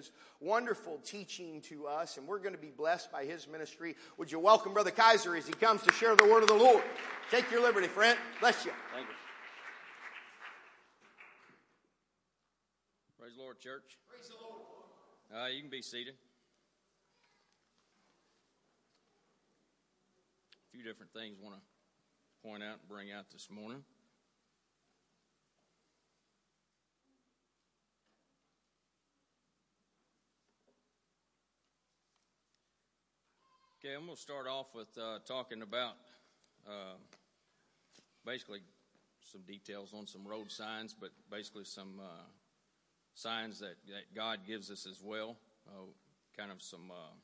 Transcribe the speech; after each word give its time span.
his 0.00 0.10
wonderful 0.40 0.98
teaching 1.04 1.60
to 1.62 1.86
us, 1.86 2.16
and 2.16 2.26
we're 2.26 2.38
going 2.38 2.54
to 2.54 2.60
be 2.60 2.70
blessed 2.70 3.12
by 3.12 3.24
his 3.24 3.46
ministry. 3.46 3.94
Would 4.16 4.32
you 4.32 4.38
welcome 4.38 4.72
Brother 4.72 4.90
Kaiser 4.90 5.36
as 5.36 5.46
he 5.46 5.52
comes 5.52 5.82
to 5.82 5.92
share 5.92 6.16
the 6.16 6.24
word 6.24 6.42
of 6.42 6.48
the 6.48 6.54
Lord? 6.54 6.82
Take 7.30 7.50
your 7.50 7.62
liberty, 7.62 7.86
friend. 7.86 8.18
Bless 8.40 8.64
you. 8.64 8.72
Thank 8.94 9.06
you. 9.06 9.14
Praise 13.20 13.34
the 13.36 13.42
Lord, 13.42 13.60
church. 13.60 13.98
Praise 14.08 14.28
the 14.28 14.34
Lord. 14.42 14.62
Uh, 15.32 15.48
you 15.48 15.60
can 15.60 15.70
be 15.70 15.82
seated. 15.82 16.14
A 20.72 20.76
few 20.76 20.82
different 20.82 21.12
things 21.12 21.36
I 21.40 21.44
want 21.44 21.56
to 21.56 22.48
point 22.48 22.62
out 22.62 22.78
and 22.80 22.88
bring 22.88 23.12
out 23.12 23.26
this 23.30 23.48
morning. 23.50 23.84
Okay, 33.82 33.94
I'm 33.94 34.04
going 34.04 34.14
to 34.14 34.20
start 34.20 34.46
off 34.46 34.66
with 34.74 34.88
uh, 34.98 35.20
talking 35.24 35.62
about 35.62 35.94
uh, 36.68 36.98
basically 38.26 38.60
some 39.22 39.40
details 39.48 39.94
on 39.96 40.06
some 40.06 40.28
road 40.28 40.52
signs, 40.52 40.94
but 40.98 41.08
basically 41.30 41.64
some 41.64 41.98
uh, 41.98 42.24
signs 43.14 43.58
that, 43.60 43.76
that 43.88 44.14
God 44.14 44.40
gives 44.46 44.70
us 44.70 44.86
as 44.86 45.00
well. 45.02 45.38
Uh, 45.66 45.84
kind 46.36 46.52
of 46.52 46.60
some 46.60 46.90
uh, 46.90 47.14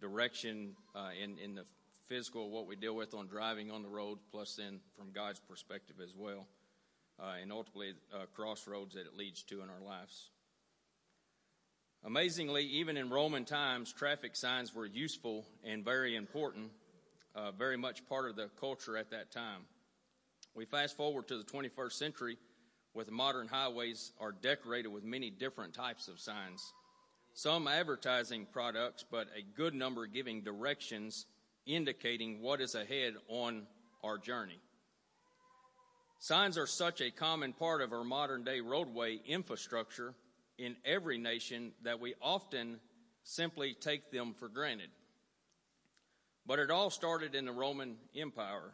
direction 0.00 0.76
uh, 0.94 1.08
in, 1.20 1.36
in 1.38 1.56
the 1.56 1.64
physical, 2.06 2.50
what 2.50 2.68
we 2.68 2.76
deal 2.76 2.94
with 2.94 3.12
on 3.12 3.26
driving 3.26 3.72
on 3.72 3.82
the 3.82 3.88
road, 3.88 4.18
plus 4.30 4.54
then 4.54 4.78
from 4.96 5.10
God's 5.10 5.40
perspective 5.40 5.96
as 6.00 6.14
well, 6.16 6.46
and 7.40 7.50
ultimately 7.50 7.94
crossroads 8.34 8.94
that 8.94 9.00
it 9.00 9.16
leads 9.16 9.42
to 9.42 9.62
in 9.62 9.68
our 9.68 9.84
lives. 9.84 10.30
Amazingly, 12.04 12.64
even 12.64 12.96
in 12.96 13.10
Roman 13.10 13.44
times, 13.44 13.92
traffic 13.92 14.34
signs 14.34 14.74
were 14.74 14.86
useful 14.86 15.44
and 15.62 15.84
very 15.84 16.16
important, 16.16 16.72
uh, 17.36 17.52
very 17.52 17.76
much 17.76 18.04
part 18.08 18.28
of 18.28 18.34
the 18.34 18.50
culture 18.58 18.96
at 18.96 19.10
that 19.10 19.30
time. 19.30 19.60
We 20.52 20.64
fast 20.64 20.96
forward 20.96 21.28
to 21.28 21.38
the 21.38 21.44
21st 21.44 21.92
century, 21.92 22.38
with 22.92 23.12
modern 23.12 23.46
highways 23.46 24.12
are 24.18 24.32
decorated 24.32 24.88
with 24.88 25.04
many 25.04 25.30
different 25.30 25.74
types 25.74 26.08
of 26.08 26.18
signs. 26.18 26.72
Some 27.34 27.68
advertising 27.68 28.46
products, 28.52 29.04
but 29.08 29.28
a 29.36 29.42
good 29.56 29.72
number 29.72 30.06
giving 30.06 30.42
directions 30.42 31.26
indicating 31.66 32.42
what 32.42 32.60
is 32.60 32.74
ahead 32.74 33.14
on 33.28 33.62
our 34.02 34.18
journey. 34.18 34.58
Signs 36.18 36.58
are 36.58 36.66
such 36.66 37.00
a 37.00 37.12
common 37.12 37.52
part 37.52 37.80
of 37.80 37.92
our 37.92 38.04
modern 38.04 38.42
day 38.42 38.60
roadway 38.60 39.20
infrastructure 39.24 40.14
in 40.58 40.76
every 40.84 41.18
nation 41.18 41.72
that 41.82 42.00
we 42.00 42.14
often 42.20 42.78
simply 43.24 43.74
take 43.74 44.10
them 44.10 44.34
for 44.34 44.48
granted. 44.48 44.90
But 46.46 46.58
it 46.58 46.70
all 46.70 46.90
started 46.90 47.34
in 47.34 47.44
the 47.44 47.52
Roman 47.52 47.96
Empire. 48.16 48.72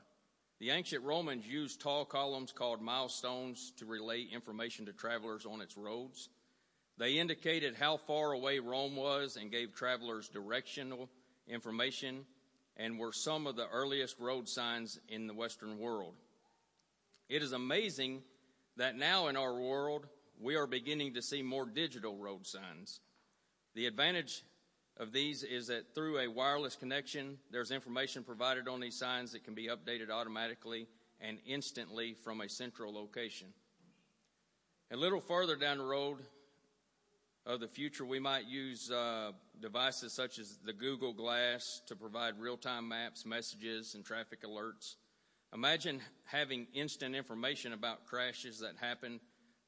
The 0.58 0.70
ancient 0.70 1.04
Romans 1.04 1.46
used 1.46 1.80
tall 1.80 2.04
columns 2.04 2.52
called 2.52 2.80
milestones 2.80 3.72
to 3.76 3.86
relay 3.86 4.22
information 4.22 4.86
to 4.86 4.92
travelers 4.92 5.46
on 5.46 5.60
its 5.60 5.76
roads. 5.76 6.30
They 6.96 7.18
indicated 7.18 7.76
how 7.76 7.98
far 7.98 8.32
away 8.32 8.58
Rome 8.58 8.96
was 8.96 9.36
and 9.36 9.52
gave 9.52 9.74
travelers 9.74 10.28
directional 10.28 11.08
information 11.46 12.24
and 12.76 12.98
were 12.98 13.12
some 13.12 13.46
of 13.46 13.56
the 13.56 13.68
earliest 13.68 14.18
road 14.18 14.48
signs 14.48 14.98
in 15.08 15.26
the 15.26 15.34
Western 15.34 15.78
world. 15.78 16.14
It 17.28 17.42
is 17.42 17.52
amazing 17.52 18.22
that 18.76 18.96
now 18.96 19.28
in 19.28 19.36
our 19.36 19.54
world, 19.54 20.06
we 20.40 20.56
are 20.56 20.66
beginning 20.66 21.14
to 21.14 21.22
see 21.22 21.42
more 21.42 21.66
digital 21.66 22.16
road 22.16 22.46
signs. 22.46 23.00
The 23.74 23.86
advantage 23.86 24.42
of 24.96 25.12
these 25.12 25.42
is 25.42 25.68
that 25.68 25.94
through 25.94 26.18
a 26.18 26.28
wireless 26.28 26.76
connection, 26.76 27.38
there's 27.50 27.70
information 27.70 28.24
provided 28.24 28.68
on 28.68 28.80
these 28.80 28.98
signs 28.98 29.32
that 29.32 29.44
can 29.44 29.54
be 29.54 29.68
updated 29.68 30.10
automatically 30.10 30.86
and 31.20 31.38
instantly 31.46 32.14
from 32.14 32.40
a 32.40 32.48
central 32.48 32.92
location. 32.92 33.48
A 34.90 34.96
little 34.96 35.20
further 35.20 35.56
down 35.56 35.78
the 35.78 35.84
road 35.84 36.18
of 37.44 37.60
the 37.60 37.68
future, 37.68 38.04
we 38.04 38.20
might 38.20 38.46
use 38.46 38.90
uh, 38.90 39.32
devices 39.60 40.12
such 40.12 40.38
as 40.38 40.58
the 40.64 40.72
Google 40.72 41.12
Glass 41.12 41.82
to 41.86 41.96
provide 41.96 42.38
real 42.38 42.56
time 42.56 42.88
maps, 42.88 43.24
messages, 43.24 43.94
and 43.94 44.04
traffic 44.04 44.42
alerts. 44.42 44.96
Imagine 45.54 46.00
having 46.24 46.66
instant 46.74 47.14
information 47.14 47.72
about 47.72 48.06
crashes 48.06 48.60
that 48.60 48.74
happen 48.80 49.20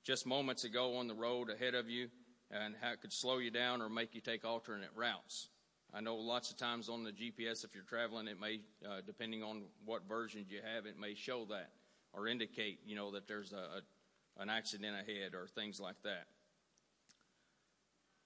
just 0.05 0.27
moments 0.27 0.65
ago 0.65 0.97
on 0.97 1.09
the 1.09 1.15
road 1.15 1.51
ahead 1.51 1.75
of 1.75 1.89
you 1.89 2.09
and 2.51 2.75
how 2.81 2.93
it 2.93 3.01
could 3.01 3.13
slow 3.13 3.39
you 3.39 3.51
down 3.51 3.81
or 3.83 3.89
make 3.89 4.15
you 4.15 4.21
take 4.21 4.45
alternate 4.45 4.91
routes. 4.95 5.49
I 5.93 6.01
know 6.01 6.17
lots 6.17 6.51
of 6.51 6.57
times 6.57 6.89
on 6.89 7.05
the 7.05 7.11
GPS, 7.11 7.65
if 7.65 7.75
you're 7.75 7.85
traveling, 7.85 8.29
it 8.29 8.41
may, 8.41 8.61
uh, 8.89 9.01
depending 9.05 9.43
on 9.43 9.63
what 9.85 10.03
versions 10.09 10.47
you 10.51 10.61
have, 10.75 10.87
it 10.87 10.99
may 10.99 11.15
show 11.15 11.45
that 11.47 11.71
or 12.13 12.29
indicate, 12.29 12.79
you 12.87 12.97
know, 12.97 13.11
that 13.13 13.27
there's 13.27 13.53
a, 13.53 13.57
a, 13.57 14.43
an 14.43 14.49
accident 14.49 14.95
ahead 14.97 15.35
or 15.35 15.47
things 15.47 15.81
like 15.81 16.01
that. 16.05 16.27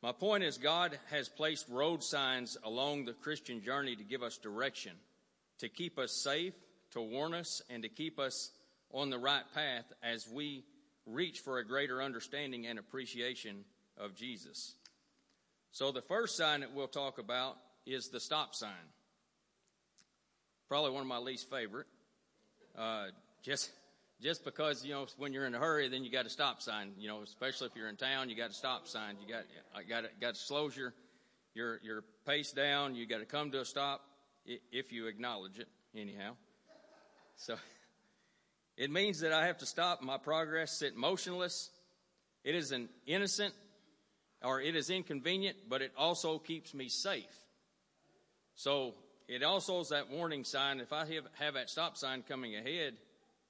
My 0.03 0.13
point 0.13 0.45
is, 0.45 0.59
God 0.59 0.99
has 1.11 1.31
placed 1.31 1.67
road 1.71 2.03
signs 2.03 2.59
along 2.63 3.07
the 3.07 3.15
Christian 3.15 3.63
journey 3.63 3.97
to 3.97 4.05
give 4.05 4.23
us 4.23 4.37
direction, 4.37 4.93
to 5.61 5.69
keep 5.71 5.99
us 5.99 6.21
safe, 6.23 6.53
to 6.93 7.01
warn 7.01 7.33
us, 7.33 7.63
and 7.71 7.83
to 7.83 7.89
keep 7.89 8.19
us 8.19 8.51
on 8.93 9.09
the 9.09 9.19
right 9.19 9.45
path 9.55 9.91
as 10.03 10.29
we 10.31 10.65
reach 11.07 11.41
for 11.41 11.59
a 11.59 11.65
greater 11.67 12.03
understanding 12.03 12.67
and 12.67 12.79
appreciation 12.79 13.65
of 13.99 14.15
Jesus. 14.15 14.75
So, 15.73 15.93
the 15.93 16.03
first 16.03 16.37
sign 16.37 16.61
that 16.61 16.73
we'll 16.75 16.87
talk 16.87 17.19
about 17.19 17.57
is 17.87 18.09
the 18.09 18.21
stop 18.21 18.55
sign. 18.55 18.71
Probably 20.69 20.93
one 20.93 21.03
of 21.03 21.09
my 21.09 21.19
least 21.19 21.51
favorite. 21.51 21.87
Uh, 22.77 23.07
just, 23.43 23.71
just 24.23 24.45
because, 24.45 24.85
you 24.85 24.93
know, 24.93 25.07
when 25.19 25.33
you're 25.33 25.47
in 25.47 25.55
a 25.55 25.59
hurry, 25.59 25.89
then 25.89 26.05
you 26.05 26.11
got 26.11 26.27
a 26.27 26.31
stop 26.31 26.63
sign, 26.63 26.93
you 26.99 27.09
know, 27.09 27.23
especially 27.23 27.67
if 27.67 27.77
you're 27.77 27.89
in 27.89 27.97
town, 27.97 28.31
you 28.31 28.37
got 28.37 28.51
a 28.51 28.55
stop 28.55 28.89
sign. 28.89 29.17
You 29.21 29.33
got, 29.33 29.45
got 29.89 30.05
got 30.21 30.35
to 30.35 30.41
slow 30.41 30.71
your, 30.71 30.95
your, 31.55 31.81
your 31.83 32.05
pace 32.27 32.53
down. 32.53 32.95
You 32.95 33.07
got 33.07 33.19
to 33.19 33.27
come 33.27 33.51
to 33.51 33.61
a 33.61 33.65
stop 33.65 34.01
if 34.47 34.93
you 34.93 35.07
acknowledge 35.07 35.59
it, 35.59 35.69
anyhow. 35.95 36.37
So, 37.37 37.57
it 38.77 38.91
means 38.91 39.21
that 39.21 39.33
I 39.33 39.47
have 39.47 39.59
to 39.59 39.67
stop 39.67 40.03
my 40.03 40.19
progress, 40.19 40.79
sit 40.79 40.97
motionless. 40.97 41.71
It 42.43 42.55
is 42.55 42.73
an 42.73 42.89
innocent 43.07 43.55
or 44.43 44.61
it 44.61 44.77
is 44.77 44.91
inconvenient, 44.91 45.57
but 45.69 45.81
it 45.81 45.93
also 45.97 46.39
keeps 46.39 46.75
me 46.75 46.89
safe. 46.89 47.25
So 48.57 48.95
it 49.29 49.43
also 49.43 49.81
is 49.81 49.89
that 49.89 50.11
warning 50.11 50.45
sign. 50.45 50.81
If 50.81 50.93
I 50.93 51.07
have, 51.07 51.25
have 51.39 51.55
that 51.55 51.71
stop 51.71 51.97
sign 51.97 52.23
coming 52.29 52.57
ahead, 52.57 52.95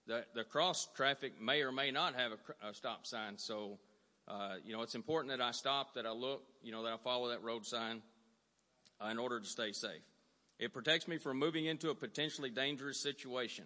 the, 0.06 0.24
the 0.34 0.44
cross 0.44 0.86
traffic 0.94 1.40
may 1.40 1.62
or 1.62 1.72
may 1.72 1.90
not 1.90 2.14
have 2.14 2.32
a, 2.32 2.68
a 2.68 2.74
stop 2.74 3.06
sign. 3.06 3.38
So, 3.38 3.78
uh, 4.28 4.56
you 4.64 4.72
know, 4.72 4.82
it's 4.82 4.94
important 4.94 5.36
that 5.36 5.44
I 5.44 5.50
stop, 5.50 5.94
that 5.94 6.06
I 6.06 6.12
look, 6.12 6.42
you 6.62 6.70
know, 6.70 6.84
that 6.84 6.92
I 6.92 6.96
follow 6.98 7.30
that 7.30 7.42
road 7.42 7.66
sign 7.66 8.02
uh, 9.02 9.08
in 9.08 9.18
order 9.18 9.40
to 9.40 9.46
stay 9.46 9.72
safe. 9.72 10.02
It 10.58 10.72
protects 10.72 11.08
me 11.08 11.18
from 11.18 11.38
moving 11.38 11.64
into 11.64 11.90
a 11.90 11.94
potentially 11.94 12.50
dangerous 12.50 13.02
situation. 13.02 13.64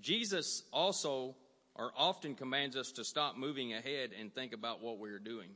Jesus 0.00 0.62
also 0.72 1.36
or 1.74 1.92
often 1.96 2.34
commands 2.34 2.76
us 2.76 2.92
to 2.92 3.04
stop 3.04 3.36
moving 3.36 3.74
ahead 3.74 4.10
and 4.18 4.34
think 4.34 4.52
about 4.52 4.82
what 4.82 4.98
we 4.98 5.10
are 5.10 5.18
doing. 5.18 5.50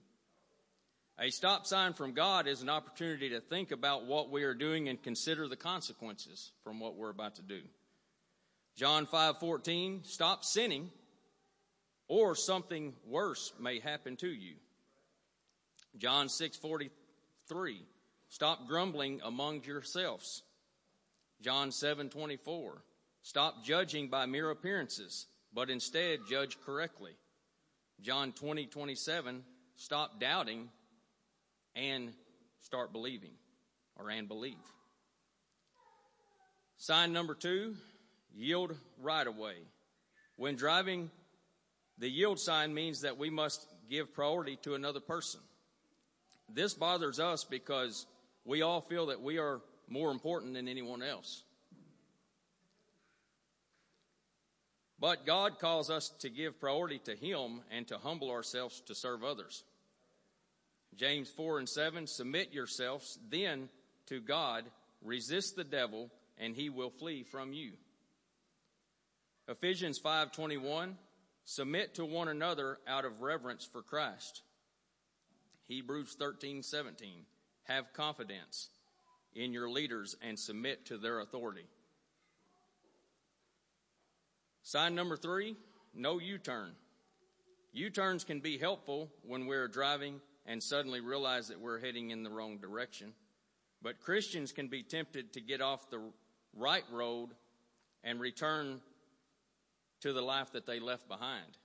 A 1.18 1.30
stop 1.30 1.66
sign 1.66 1.92
from 1.92 2.12
God 2.12 2.46
is 2.46 2.62
an 2.62 2.70
opportunity 2.70 3.30
to 3.30 3.40
think 3.40 3.72
about 3.72 4.06
what 4.06 4.30
we 4.30 4.42
are 4.42 4.54
doing 4.54 4.88
and 4.88 5.02
consider 5.02 5.48
the 5.48 5.56
consequences 5.56 6.52
from 6.64 6.80
what 6.80 6.96
we're 6.96 7.10
about 7.10 7.36
to 7.36 7.42
do. 7.42 7.62
John 8.76 9.06
5:14, 9.06 10.04
stop 10.04 10.44
sinning 10.44 10.90
or 12.08 12.34
something 12.34 12.96
worse 13.04 13.52
may 13.58 13.80
happen 13.80 14.16
to 14.18 14.28
you. 14.28 14.56
John 15.98 16.28
6:43, 16.28 17.86
stop 18.28 18.66
grumbling 18.66 19.20
among 19.22 19.64
yourselves. 19.64 20.42
John 21.42 21.70
7:24, 21.70 22.82
Stop 23.22 23.64
judging 23.64 24.08
by 24.08 24.26
mere 24.26 24.50
appearances, 24.50 25.26
but 25.52 25.70
instead 25.70 26.20
judge 26.28 26.58
correctly. 26.64 27.12
John 28.00 28.32
20, 28.32 28.66
27, 28.66 29.44
stop 29.76 30.20
doubting 30.20 30.70
and 31.74 32.12
start 32.60 32.92
believing 32.92 33.32
or 33.96 34.10
and 34.10 34.26
believe. 34.26 34.54
Sign 36.78 37.12
number 37.12 37.34
two, 37.34 37.76
yield 38.34 38.74
right 39.02 39.26
away. 39.26 39.56
When 40.36 40.56
driving, 40.56 41.10
the 41.98 42.08
yield 42.08 42.40
sign 42.40 42.72
means 42.72 43.02
that 43.02 43.18
we 43.18 43.28
must 43.28 43.66
give 43.90 44.14
priority 44.14 44.56
to 44.62 44.74
another 44.74 45.00
person. 45.00 45.40
This 46.48 46.72
bothers 46.72 47.20
us 47.20 47.44
because 47.44 48.06
we 48.46 48.62
all 48.62 48.80
feel 48.80 49.06
that 49.06 49.20
we 49.20 49.38
are 49.38 49.60
more 49.88 50.10
important 50.10 50.54
than 50.54 50.68
anyone 50.68 51.02
else. 51.02 51.44
But 55.00 55.24
God 55.24 55.58
calls 55.58 55.90
us 55.90 56.10
to 56.20 56.28
give 56.28 56.60
priority 56.60 56.98
to 57.06 57.16
Him 57.16 57.62
and 57.70 57.88
to 57.88 57.98
humble 57.98 58.30
ourselves 58.30 58.82
to 58.82 58.94
serve 58.94 59.24
others. 59.24 59.64
James 60.96 61.30
4 61.30 61.60
and 61.60 61.68
7, 61.68 62.06
submit 62.06 62.52
yourselves 62.52 63.18
then 63.30 63.68
to 64.06 64.20
God, 64.20 64.64
resist 65.02 65.56
the 65.56 65.64
devil, 65.64 66.10
and 66.38 66.54
he 66.54 66.68
will 66.68 66.90
flee 66.90 67.22
from 67.22 67.52
you. 67.52 67.72
Ephesians 69.48 69.98
5:21 69.98 70.96
Submit 71.44 71.94
to 71.94 72.04
one 72.04 72.28
another 72.28 72.78
out 72.86 73.04
of 73.04 73.22
reverence 73.22 73.64
for 73.64 73.82
Christ. 73.82 74.42
Hebrews 75.66 76.14
13:17 76.16 77.24
Have 77.64 77.92
confidence 77.92 78.68
in 79.34 79.52
your 79.52 79.68
leaders 79.68 80.14
and 80.22 80.38
submit 80.38 80.86
to 80.86 80.98
their 80.98 81.20
authority. 81.20 81.66
Sign 84.62 84.94
number 84.94 85.16
3, 85.16 85.56
no 85.94 86.18
U-turn. 86.18 86.72
U-turns 87.72 88.24
can 88.24 88.40
be 88.40 88.58
helpful 88.58 89.10
when 89.22 89.46
we're 89.46 89.68
driving 89.68 90.20
and 90.46 90.62
suddenly 90.62 91.00
realize 91.00 91.48
that 91.48 91.60
we're 91.60 91.78
heading 91.80 92.10
in 92.10 92.22
the 92.22 92.30
wrong 92.30 92.58
direction. 92.58 93.12
But 93.82 94.00
Christians 94.00 94.52
can 94.52 94.68
be 94.68 94.82
tempted 94.82 95.32
to 95.32 95.40
get 95.40 95.60
off 95.60 95.90
the 95.90 96.02
right 96.54 96.84
road 96.90 97.30
and 98.04 98.20
return 98.20 98.80
to 100.00 100.12
the 100.12 100.22
life 100.22 100.52
that 100.52 100.66
they 100.66 100.80
left 100.80 101.08
behind. 101.08 101.58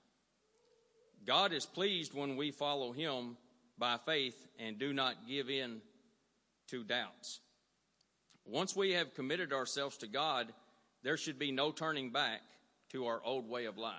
God 1.26 1.52
is 1.52 1.66
pleased 1.66 2.14
when 2.14 2.36
we 2.36 2.50
follow 2.50 2.92
Him 2.92 3.36
by 3.78 3.98
faith 4.06 4.46
and 4.58 4.78
do 4.78 4.92
not 4.92 5.26
give 5.28 5.50
in 5.50 5.80
to 6.68 6.84
doubts. 6.84 7.40
Once 8.44 8.76
we 8.76 8.92
have 8.92 9.14
committed 9.14 9.52
ourselves 9.52 9.96
to 9.98 10.06
God, 10.06 10.52
there 11.02 11.16
should 11.16 11.38
be 11.38 11.50
no 11.50 11.72
turning 11.72 12.10
back 12.10 12.42
to 12.96 13.06
our 13.06 13.20
old 13.22 13.46
way 13.46 13.66
of 13.66 13.76
life. 13.76 13.92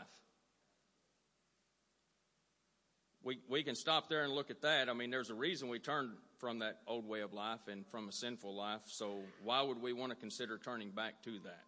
We, 3.23 3.37
we 3.47 3.61
can 3.61 3.75
stop 3.75 4.09
there 4.09 4.23
and 4.23 4.33
look 4.33 4.49
at 4.49 4.61
that. 4.63 4.89
I 4.89 4.93
mean, 4.93 5.11
there's 5.11 5.29
a 5.29 5.35
reason 5.35 5.69
we 5.69 5.77
turned 5.77 6.09
from 6.39 6.59
that 6.59 6.79
old 6.87 7.07
way 7.07 7.21
of 7.21 7.31
life 7.31 7.59
and 7.67 7.85
from 7.87 8.09
a 8.09 8.11
sinful 8.11 8.55
life, 8.55 8.81
so 8.87 9.19
why 9.43 9.61
would 9.61 9.81
we 9.81 9.93
want 9.93 10.11
to 10.11 10.15
consider 10.15 10.57
turning 10.57 10.89
back 10.89 11.21
to 11.25 11.31
that? 11.43 11.63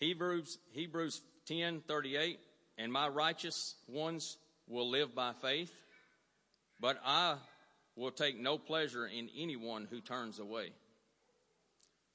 Hebrews, 0.00 0.56
Hebrews 0.72 1.20
10 1.46 1.82
38, 1.86 2.38
and 2.78 2.90
my 2.90 3.08
righteous 3.08 3.74
ones 3.88 4.38
will 4.66 4.88
live 4.88 5.14
by 5.14 5.32
faith, 5.42 5.72
but 6.80 6.98
I 7.04 7.36
will 7.94 8.10
take 8.10 8.40
no 8.40 8.56
pleasure 8.56 9.06
in 9.06 9.28
anyone 9.36 9.86
who 9.90 10.00
turns 10.00 10.38
away. 10.38 10.70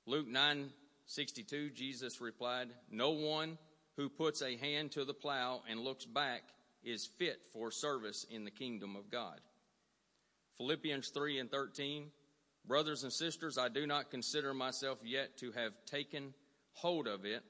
Luke 0.08 0.28
9 0.28 0.72
62, 1.12 1.72
Jesus 1.72 2.22
replied, 2.22 2.70
No 2.90 3.12
one 3.12 3.58
who 3.98 4.10
puts 4.10 4.42
a 4.42 4.58
hand 4.58 4.92
to 4.92 5.06
the 5.06 5.14
plow 5.14 5.62
and 5.70 5.80
looks 5.80 6.06
back 6.06 6.44
is 6.84 7.10
fit 7.18 7.40
for 7.54 7.72
service 7.72 8.26
in 8.30 8.44
the 8.44 8.52
kingdom 8.52 8.96
of 8.96 9.12
God. 9.12 9.40
Philippians 10.58 11.10
3 11.10 11.40
and 11.40 11.52
13, 11.52 12.12
Brothers 12.66 13.04
and 13.04 13.12
sisters, 13.12 13.58
I 13.58 13.70
do 13.70 13.88
not 13.88 14.12
consider 14.12 14.54
myself 14.54 15.00
yet 15.04 15.38
to 15.38 15.52
have 15.52 15.74
taken 15.86 16.34
hold 16.74 17.08
of 17.08 17.26
it 17.26 17.44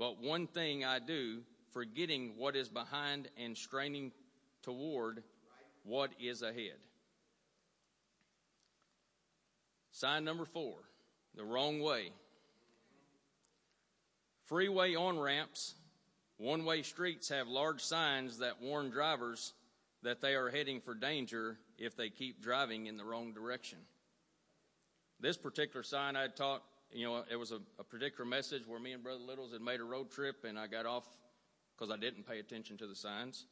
but 0.00 0.18
one 0.18 0.46
thing 0.46 0.82
I 0.82 0.98
do, 0.98 1.42
forgetting 1.72 2.32
what 2.38 2.56
is 2.56 2.70
behind 2.70 3.28
and 3.36 3.54
straining 3.54 4.12
toward 4.62 5.22
what 5.82 6.12
is 6.18 6.40
ahead. 6.40 6.78
Sign 9.92 10.24
number 10.24 10.46
four, 10.46 10.76
the 11.36 11.44
wrong 11.44 11.80
way. 11.80 12.12
Freeway 14.50 14.96
on 14.96 15.16
ramps, 15.16 15.76
one 16.36 16.64
way 16.64 16.82
streets 16.82 17.28
have 17.28 17.46
large 17.46 17.80
signs 17.80 18.38
that 18.38 18.60
warn 18.60 18.90
drivers 18.90 19.52
that 20.02 20.20
they 20.20 20.34
are 20.34 20.50
heading 20.50 20.80
for 20.80 20.92
danger 20.92 21.56
if 21.78 21.96
they 21.96 22.10
keep 22.10 22.42
driving 22.42 22.86
in 22.86 22.96
the 22.96 23.04
wrong 23.04 23.32
direction. 23.32 23.78
This 25.20 25.36
particular 25.36 25.84
sign 25.84 26.16
I 26.16 26.26
taught 26.26 26.64
you 26.90 27.06
know, 27.06 27.22
it 27.30 27.36
was 27.36 27.52
a, 27.52 27.60
a 27.78 27.84
particular 27.84 28.24
message 28.24 28.66
where 28.66 28.80
me 28.80 28.90
and 28.90 29.04
Brother 29.04 29.22
Littles 29.24 29.52
had 29.52 29.60
made 29.60 29.78
a 29.78 29.84
road 29.84 30.10
trip, 30.10 30.44
and 30.44 30.58
I 30.58 30.66
got 30.66 30.84
off 30.84 31.06
because 31.78 31.94
I 31.94 31.96
didn't 31.96 32.26
pay 32.26 32.40
attention 32.40 32.76
to 32.78 32.88
the 32.88 32.96
signs, 32.96 33.46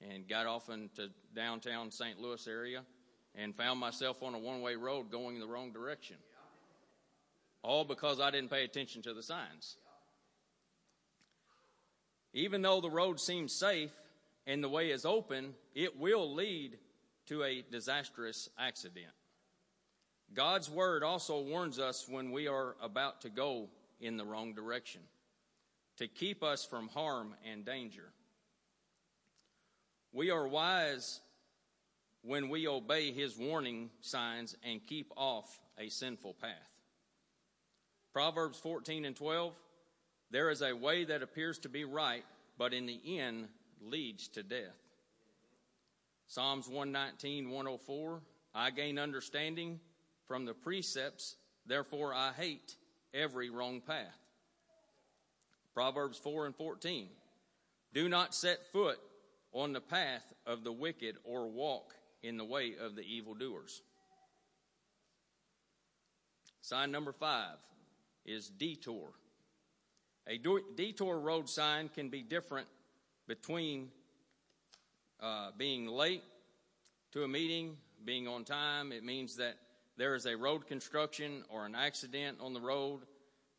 and 0.00 0.28
got 0.28 0.46
off 0.46 0.70
into 0.70 1.10
downtown 1.34 1.90
St. 1.90 2.20
Louis 2.20 2.46
area, 2.46 2.84
and 3.34 3.56
found 3.56 3.80
myself 3.80 4.22
on 4.22 4.34
a 4.34 4.38
one-way 4.38 4.76
road 4.76 5.10
going 5.10 5.34
in 5.34 5.40
the 5.40 5.48
wrong 5.48 5.72
direction. 5.72 6.18
All 7.64 7.84
because 7.84 8.20
I 8.20 8.30
didn't 8.30 8.50
pay 8.50 8.62
attention 8.62 9.02
to 9.02 9.14
the 9.14 9.22
signs. 9.24 9.78
Even 12.34 12.62
though 12.62 12.80
the 12.80 12.90
road 12.90 13.20
seems 13.20 13.52
safe 13.52 13.92
and 14.46 14.62
the 14.62 14.68
way 14.68 14.90
is 14.90 15.06
open, 15.06 15.54
it 15.74 15.98
will 15.98 16.34
lead 16.34 16.76
to 17.26 17.44
a 17.44 17.64
disastrous 17.70 18.50
accident. 18.58 19.06
God's 20.34 20.68
word 20.68 21.04
also 21.04 21.40
warns 21.40 21.78
us 21.78 22.08
when 22.08 22.32
we 22.32 22.48
are 22.48 22.74
about 22.82 23.20
to 23.22 23.30
go 23.30 23.68
in 24.00 24.16
the 24.16 24.24
wrong 24.24 24.52
direction 24.52 25.00
to 25.98 26.08
keep 26.08 26.42
us 26.42 26.64
from 26.64 26.88
harm 26.88 27.34
and 27.50 27.64
danger. 27.64 28.12
We 30.12 30.30
are 30.30 30.46
wise 30.46 31.20
when 32.22 32.48
we 32.48 32.66
obey 32.66 33.12
his 33.12 33.36
warning 33.36 33.90
signs 34.00 34.56
and 34.64 34.84
keep 34.84 35.12
off 35.16 35.60
a 35.78 35.88
sinful 35.88 36.34
path. 36.34 36.50
Proverbs 38.12 38.58
14 38.58 39.04
and 39.04 39.14
12 39.14 39.54
There 40.34 40.50
is 40.50 40.62
a 40.62 40.72
way 40.72 41.04
that 41.04 41.22
appears 41.22 41.60
to 41.60 41.68
be 41.68 41.84
right, 41.84 42.24
but 42.58 42.74
in 42.74 42.86
the 42.86 43.20
end 43.20 43.46
leads 43.80 44.26
to 44.30 44.42
death. 44.42 44.74
Psalms 46.26 46.66
119, 46.66 47.50
104 47.50 48.20
I 48.52 48.70
gain 48.70 48.98
understanding 48.98 49.78
from 50.26 50.44
the 50.44 50.52
precepts, 50.52 51.36
therefore 51.66 52.12
I 52.12 52.32
hate 52.32 52.74
every 53.14 53.48
wrong 53.48 53.80
path. 53.80 54.18
Proverbs 55.72 56.18
4 56.18 56.46
and 56.46 56.56
14. 56.56 57.06
Do 57.92 58.08
not 58.08 58.34
set 58.34 58.66
foot 58.72 58.98
on 59.52 59.72
the 59.72 59.80
path 59.80 60.24
of 60.46 60.64
the 60.64 60.72
wicked 60.72 61.14
or 61.22 61.46
walk 61.48 61.94
in 62.24 62.38
the 62.38 62.44
way 62.44 62.74
of 62.80 62.96
the 62.96 63.02
evildoers. 63.02 63.82
Sign 66.60 66.90
number 66.90 67.12
five 67.12 67.58
is 68.26 68.48
detour. 68.48 69.12
A 70.26 70.40
detour 70.76 71.18
road 71.18 71.48
sign 71.48 71.88
can 71.88 72.08
be 72.08 72.22
different 72.22 72.66
between 73.26 73.90
uh, 75.20 75.50
being 75.56 75.86
late 75.86 76.22
to 77.12 77.24
a 77.24 77.28
meeting, 77.28 77.76
being 78.04 78.26
on 78.26 78.44
time. 78.44 78.90
It 78.92 79.04
means 79.04 79.36
that 79.36 79.56
there 79.96 80.14
is 80.14 80.26
a 80.26 80.36
road 80.36 80.66
construction 80.66 81.44
or 81.48 81.66
an 81.66 81.74
accident 81.74 82.38
on 82.40 82.54
the 82.54 82.60
road 82.60 83.00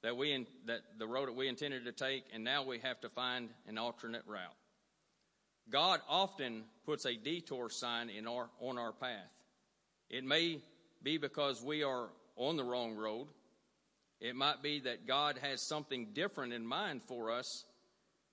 that 0.02 0.18
we 0.18 0.32
in, 0.34 0.46
that 0.66 0.82
the 0.98 1.08
road 1.08 1.28
that 1.30 1.36
we 1.36 1.48
intended 1.48 1.86
to 1.86 1.92
take, 1.92 2.26
and 2.34 2.44
now 2.44 2.64
we 2.64 2.80
have 2.80 3.00
to 3.02 3.10
find 3.10 3.50
an 3.68 3.78
alternate 3.78 4.24
route. 4.28 4.56
God 5.70 6.00
often 6.08 6.64
puts 6.86 7.06
a 7.06 7.16
detour 7.16 7.70
sign 7.70 8.10
in 8.10 8.28
our 8.28 8.50
on 8.60 8.78
our 8.78 8.92
path. 8.92 9.32
It 10.10 10.24
may 10.24 10.60
be 11.02 11.18
because 11.18 11.64
we 11.64 11.84
are 11.84 12.10
on 12.36 12.58
the 12.58 12.64
wrong 12.64 12.96
road. 12.96 13.28
It 14.20 14.36
might 14.36 14.64
be 14.64 14.80
that 14.82 15.08
God 15.08 15.40
has 15.42 15.62
something 15.62 16.10
different 16.14 16.54
in 16.54 16.66
mind 16.66 17.04
for 17.04 17.32
us 17.32 17.66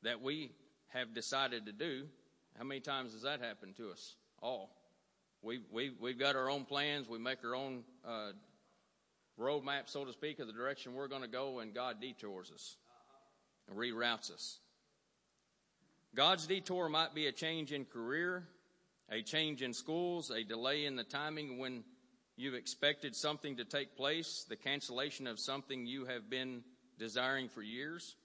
that 0.02 0.22
we 0.22 0.52
have 0.88 1.14
decided 1.14 1.66
to 1.66 1.72
do. 1.72 2.06
How 2.56 2.64
many 2.64 2.80
times 2.80 3.12
has 3.12 3.22
that 3.22 3.40
happened 3.40 3.76
to 3.76 3.90
us? 3.90 4.14
All 4.40 4.70
We've, 5.44 5.64
we've, 5.72 5.94
we've 6.00 6.18
got 6.18 6.36
our 6.36 6.48
own 6.48 6.64
plans. 6.64 7.08
We 7.08 7.18
make 7.18 7.44
our 7.44 7.56
own 7.56 7.82
uh, 8.06 8.30
roadmap, 9.40 9.88
so 9.88 10.04
to 10.04 10.12
speak, 10.12 10.38
of 10.38 10.46
the 10.46 10.52
direction 10.52 10.94
we're 10.94 11.08
going 11.08 11.22
to 11.22 11.28
go, 11.28 11.58
and 11.58 11.74
God 11.74 12.00
detours 12.00 12.52
us 12.54 12.76
and 13.68 13.76
reroutes 13.76 14.32
us. 14.32 14.60
God's 16.14 16.46
detour 16.46 16.88
might 16.88 17.12
be 17.12 17.26
a 17.26 17.32
change 17.32 17.72
in 17.72 17.86
career, 17.86 18.46
a 19.10 19.22
change 19.22 19.62
in 19.62 19.72
schools, 19.72 20.30
a 20.30 20.44
delay 20.44 20.84
in 20.84 20.94
the 20.94 21.02
timing 21.02 21.58
when 21.58 21.82
you've 22.42 22.54
expected 22.54 23.14
something 23.14 23.56
to 23.56 23.64
take 23.64 23.96
place, 23.96 24.44
the 24.48 24.56
cancellation 24.56 25.28
of 25.28 25.38
something 25.38 25.86
you 25.86 26.06
have 26.06 26.28
been 26.28 26.62
desiring 26.98 27.48
for 27.48 27.62
years. 27.62 28.16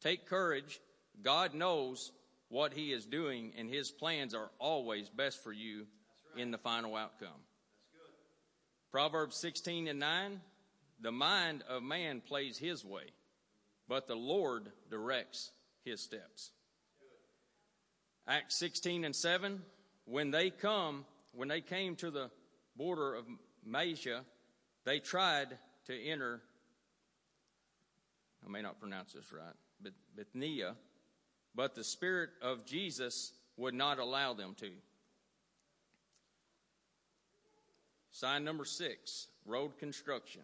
Take 0.00 0.26
courage. 0.26 0.80
God 1.20 1.54
knows 1.54 2.12
what 2.48 2.72
He 2.72 2.92
is 2.92 3.04
doing, 3.04 3.52
and 3.58 3.68
His 3.68 3.90
plans 3.90 4.32
are 4.34 4.50
always 4.60 5.08
best 5.08 5.42
for 5.42 5.52
you 5.52 5.86
right. 6.34 6.42
in 6.42 6.52
the 6.52 6.58
final 6.58 6.94
outcome. 6.94 7.42
Proverbs 8.92 9.34
16 9.40 9.88
and 9.88 9.98
9 9.98 10.40
The 11.00 11.10
mind 11.10 11.64
of 11.68 11.82
man 11.82 12.20
plays 12.20 12.58
his 12.58 12.84
way, 12.84 13.06
but 13.88 14.06
the 14.06 14.14
Lord 14.14 14.70
directs 14.88 15.50
his 15.84 16.00
steps. 16.00 16.52
Acts 18.28 18.56
16 18.56 19.04
and 19.04 19.16
7 19.16 19.62
When 20.04 20.30
they 20.30 20.50
come, 20.50 21.06
when 21.32 21.48
they 21.48 21.60
came 21.60 21.96
to 21.96 22.12
the 22.12 22.30
border 22.76 23.14
of 23.14 23.24
Mysia, 23.64 24.22
they 24.84 24.98
tried 24.98 25.58
to 25.86 26.02
enter, 26.04 26.40
I 28.44 28.50
may 28.50 28.62
not 28.62 28.80
pronounce 28.80 29.12
this 29.12 29.32
right, 29.32 29.54
but 29.82 29.92
Bithynia 30.16 30.74
but 31.54 31.74
the 31.74 31.84
Spirit 31.84 32.30
of 32.42 32.64
Jesus 32.64 33.32
would 33.56 33.74
not 33.74 33.98
allow 33.98 34.34
them 34.34 34.54
to. 34.58 34.70
Sign 38.10 38.44
number 38.44 38.64
six 38.64 39.28
road 39.46 39.78
construction. 39.78 40.42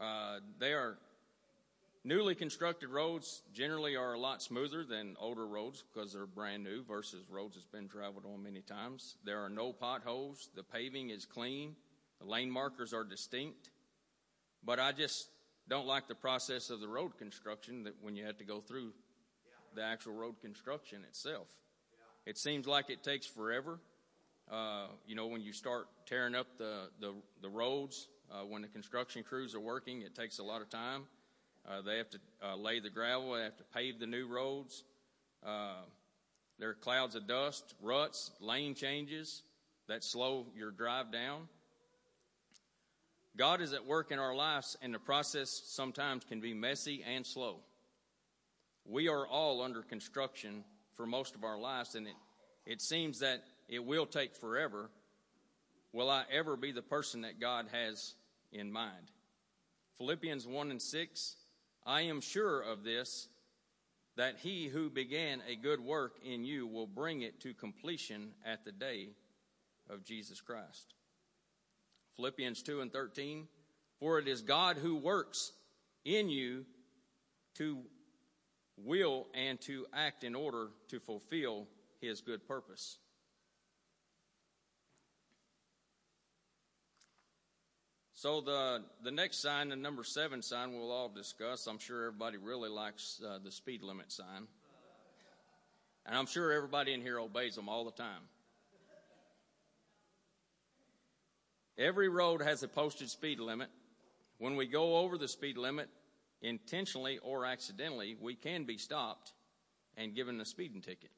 Uh, 0.00 0.38
they 0.58 0.72
are 0.72 0.96
newly 2.04 2.34
constructed 2.34 2.88
roads 2.88 3.42
generally 3.52 3.96
are 3.96 4.14
a 4.14 4.18
lot 4.18 4.42
smoother 4.42 4.84
than 4.84 5.16
older 5.18 5.46
roads 5.46 5.82
because 5.92 6.12
they're 6.12 6.26
brand 6.26 6.64
new 6.64 6.82
versus 6.84 7.24
roads 7.28 7.54
that's 7.54 7.66
been 7.66 7.88
traveled 7.88 8.24
on 8.24 8.42
many 8.42 8.62
times. 8.62 9.16
There 9.24 9.40
are 9.40 9.50
no 9.50 9.72
potholes. 9.72 10.48
The 10.54 10.62
paving 10.62 11.10
is 11.10 11.24
clean. 11.24 11.76
The 12.20 12.26
lane 12.26 12.50
markers 12.50 12.92
are 12.92 13.04
distinct. 13.04 13.70
But 14.64 14.78
I 14.78 14.92
just 14.92 15.28
don't 15.68 15.86
like 15.86 16.08
the 16.08 16.14
process 16.14 16.70
of 16.70 16.80
the 16.80 16.88
road 16.88 17.16
construction 17.18 17.84
that 17.84 17.94
when 18.00 18.16
you 18.16 18.24
have 18.26 18.38
to 18.38 18.44
go 18.44 18.60
through 18.60 18.92
the 19.74 19.82
actual 19.82 20.14
road 20.14 20.40
construction 20.40 21.02
itself. 21.08 21.46
It 22.26 22.36
seems 22.36 22.66
like 22.66 22.90
it 22.90 23.02
takes 23.02 23.26
forever. 23.26 23.78
Uh, 24.50 24.86
you 25.06 25.14
know, 25.14 25.26
when 25.26 25.42
you 25.42 25.52
start 25.52 25.86
tearing 26.06 26.34
up 26.34 26.46
the, 26.58 26.88
the, 27.00 27.14
the 27.40 27.48
roads, 27.48 28.08
uh, 28.32 28.40
when 28.40 28.62
the 28.62 28.68
construction 28.68 29.22
crews 29.22 29.54
are 29.54 29.60
working, 29.60 30.02
it 30.02 30.14
takes 30.14 30.38
a 30.38 30.42
lot 30.42 30.60
of 30.60 30.68
time. 30.68 31.04
Uh, 31.68 31.82
they 31.82 31.98
have 31.98 32.10
to 32.10 32.18
uh, 32.42 32.56
lay 32.56 32.80
the 32.80 32.90
gravel, 32.90 33.34
they 33.34 33.42
have 33.42 33.56
to 33.56 33.64
pave 33.74 33.98
the 33.98 34.06
new 34.06 34.26
roads. 34.26 34.84
Uh, 35.44 35.82
there 36.58 36.70
are 36.70 36.74
clouds 36.74 37.14
of 37.14 37.26
dust, 37.26 37.74
ruts, 37.82 38.30
lane 38.40 38.74
changes 38.74 39.42
that 39.88 40.04
slow 40.04 40.46
your 40.56 40.70
drive 40.70 41.10
down. 41.10 41.48
God 43.36 43.60
is 43.60 43.72
at 43.72 43.86
work 43.86 44.10
in 44.10 44.18
our 44.18 44.34
lives, 44.34 44.76
and 44.82 44.92
the 44.92 44.98
process 44.98 45.62
sometimes 45.66 46.24
can 46.24 46.40
be 46.40 46.52
messy 46.52 47.02
and 47.02 47.26
slow. 47.26 47.60
We 48.84 49.08
are 49.08 49.26
all 49.26 49.62
under 49.62 49.82
construction 49.82 50.64
for 50.96 51.06
most 51.06 51.34
of 51.34 51.44
our 51.44 51.58
lives, 51.58 51.94
and 51.94 52.06
it, 52.06 52.14
it 52.66 52.82
seems 52.82 53.20
that 53.20 53.42
it 53.68 53.84
will 53.84 54.06
take 54.06 54.34
forever. 54.34 54.90
Will 55.92 56.10
I 56.10 56.24
ever 56.30 56.56
be 56.56 56.72
the 56.72 56.82
person 56.82 57.22
that 57.22 57.40
God 57.40 57.66
has 57.72 58.14
in 58.52 58.70
mind? 58.70 59.10
Philippians 59.96 60.46
1 60.46 60.70
and 60.70 60.82
6 60.82 61.36
I 61.86 62.02
am 62.02 62.20
sure 62.20 62.60
of 62.60 62.84
this, 62.84 63.28
that 64.16 64.38
he 64.38 64.68
who 64.68 64.90
began 64.90 65.42
a 65.48 65.56
good 65.56 65.80
work 65.80 66.18
in 66.24 66.44
you 66.44 66.66
will 66.66 66.86
bring 66.86 67.22
it 67.22 67.40
to 67.40 67.54
completion 67.54 68.32
at 68.44 68.64
the 68.64 68.72
day 68.72 69.10
of 69.88 70.04
Jesus 70.04 70.40
Christ. 70.40 70.94
Philippians 72.16 72.62
2 72.62 72.80
and 72.80 72.92
13, 72.92 73.48
for 73.98 74.18
it 74.18 74.28
is 74.28 74.42
God 74.42 74.76
who 74.76 74.96
works 74.96 75.52
in 76.04 76.28
you 76.28 76.66
to 77.54 77.78
will 78.76 79.26
and 79.34 79.60
to 79.62 79.86
act 79.92 80.24
in 80.24 80.34
order 80.34 80.68
to 80.88 81.00
fulfill 81.00 81.66
his 82.00 82.20
good 82.20 82.46
purpose. 82.46 82.98
So 88.20 88.42
the 88.42 88.82
the 89.02 89.10
next 89.10 89.40
sign, 89.40 89.70
the 89.70 89.76
number 89.76 90.04
seven 90.04 90.42
sign, 90.42 90.74
we'll 90.74 90.90
all 90.90 91.08
discuss. 91.08 91.66
I'm 91.66 91.78
sure 91.78 92.08
everybody 92.08 92.36
really 92.36 92.68
likes 92.68 93.18
uh, 93.26 93.38
the 93.42 93.50
speed 93.50 93.82
limit 93.82 94.12
sign, 94.12 94.46
and 96.04 96.18
I'm 96.18 96.26
sure 96.26 96.52
everybody 96.52 96.92
in 96.92 97.00
here 97.00 97.18
obeys 97.18 97.54
them 97.54 97.70
all 97.70 97.86
the 97.86 97.92
time. 97.92 98.20
Every 101.78 102.10
road 102.10 102.42
has 102.42 102.62
a 102.62 102.68
posted 102.68 103.08
speed 103.08 103.40
limit. 103.40 103.70
When 104.36 104.54
we 104.54 104.66
go 104.66 104.98
over 104.98 105.16
the 105.16 105.26
speed 105.26 105.56
limit, 105.56 105.88
intentionally 106.42 107.20
or 107.22 107.46
accidentally, 107.46 108.18
we 108.20 108.34
can 108.34 108.64
be 108.64 108.76
stopped 108.76 109.32
and 109.96 110.14
given 110.14 110.38
a 110.42 110.44
speeding 110.44 110.82
ticket. 110.82 111.10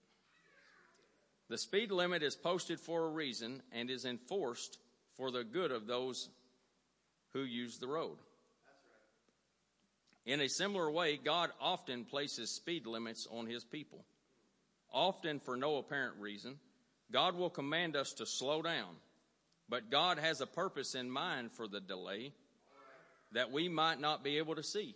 The 1.48 1.58
speed 1.58 1.90
limit 1.90 2.22
is 2.22 2.36
posted 2.36 2.78
for 2.78 3.06
a 3.06 3.10
reason 3.10 3.60
and 3.72 3.90
is 3.90 4.04
enforced 4.04 4.78
for 5.16 5.32
the 5.32 5.42
good 5.42 5.72
of 5.72 5.88
those 5.88 6.28
who 7.32 7.42
use 7.42 7.78
the 7.78 7.88
road. 7.88 8.18
In 10.24 10.40
a 10.40 10.48
similar 10.48 10.90
way, 10.90 11.18
God 11.22 11.50
often 11.60 12.04
places 12.04 12.54
speed 12.54 12.86
limits 12.86 13.26
on 13.30 13.46
his 13.46 13.64
people. 13.64 14.04
Often 14.92 15.40
for 15.40 15.56
no 15.56 15.76
apparent 15.76 16.16
reason, 16.20 16.58
God 17.10 17.34
will 17.34 17.50
command 17.50 17.96
us 17.96 18.12
to 18.18 18.26
slow 18.26 18.62
down 18.62 18.96
but 19.72 19.90
God 19.90 20.18
has 20.18 20.42
a 20.42 20.46
purpose 20.46 20.94
in 20.94 21.10
mind 21.10 21.50
for 21.52 21.66
the 21.66 21.80
delay 21.80 22.34
that 23.32 23.50
we 23.50 23.70
might 23.70 23.98
not 23.98 24.22
be 24.22 24.36
able 24.36 24.54
to 24.54 24.62
see. 24.62 24.94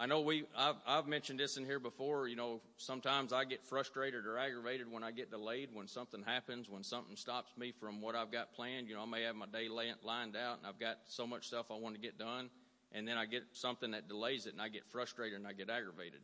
I 0.00 0.06
know 0.06 0.22
we, 0.22 0.44
I've, 0.56 0.76
I've, 0.86 1.06
mentioned 1.06 1.38
this 1.38 1.58
in 1.58 1.66
here 1.66 1.78
before. 1.78 2.26
You 2.26 2.34
know, 2.34 2.62
sometimes 2.78 3.34
I 3.34 3.44
get 3.44 3.62
frustrated 3.66 4.24
or 4.24 4.38
aggravated 4.38 4.90
when 4.90 5.04
I 5.04 5.10
get 5.10 5.30
delayed, 5.30 5.68
when 5.74 5.86
something 5.86 6.22
happens, 6.22 6.70
when 6.70 6.82
something 6.82 7.16
stops 7.16 7.52
me 7.58 7.70
from 7.78 8.00
what 8.00 8.14
I've 8.14 8.32
got 8.32 8.54
planned. 8.54 8.88
You 8.88 8.94
know, 8.94 9.02
I 9.02 9.04
may 9.04 9.24
have 9.24 9.36
my 9.36 9.44
day 9.44 9.68
lined 9.68 10.36
out 10.36 10.56
and 10.56 10.66
I've 10.66 10.80
got 10.80 11.00
so 11.04 11.26
much 11.26 11.48
stuff 11.48 11.66
I 11.70 11.74
want 11.74 11.96
to 11.96 12.00
get 12.00 12.18
done, 12.18 12.48
and 12.92 13.06
then 13.06 13.18
I 13.18 13.26
get 13.26 13.42
something 13.52 13.90
that 13.90 14.08
delays 14.08 14.46
it 14.46 14.54
and 14.54 14.62
I 14.62 14.68
get 14.68 14.86
frustrated 14.88 15.38
and 15.38 15.46
I 15.46 15.52
get 15.52 15.68
aggravated. 15.68 16.20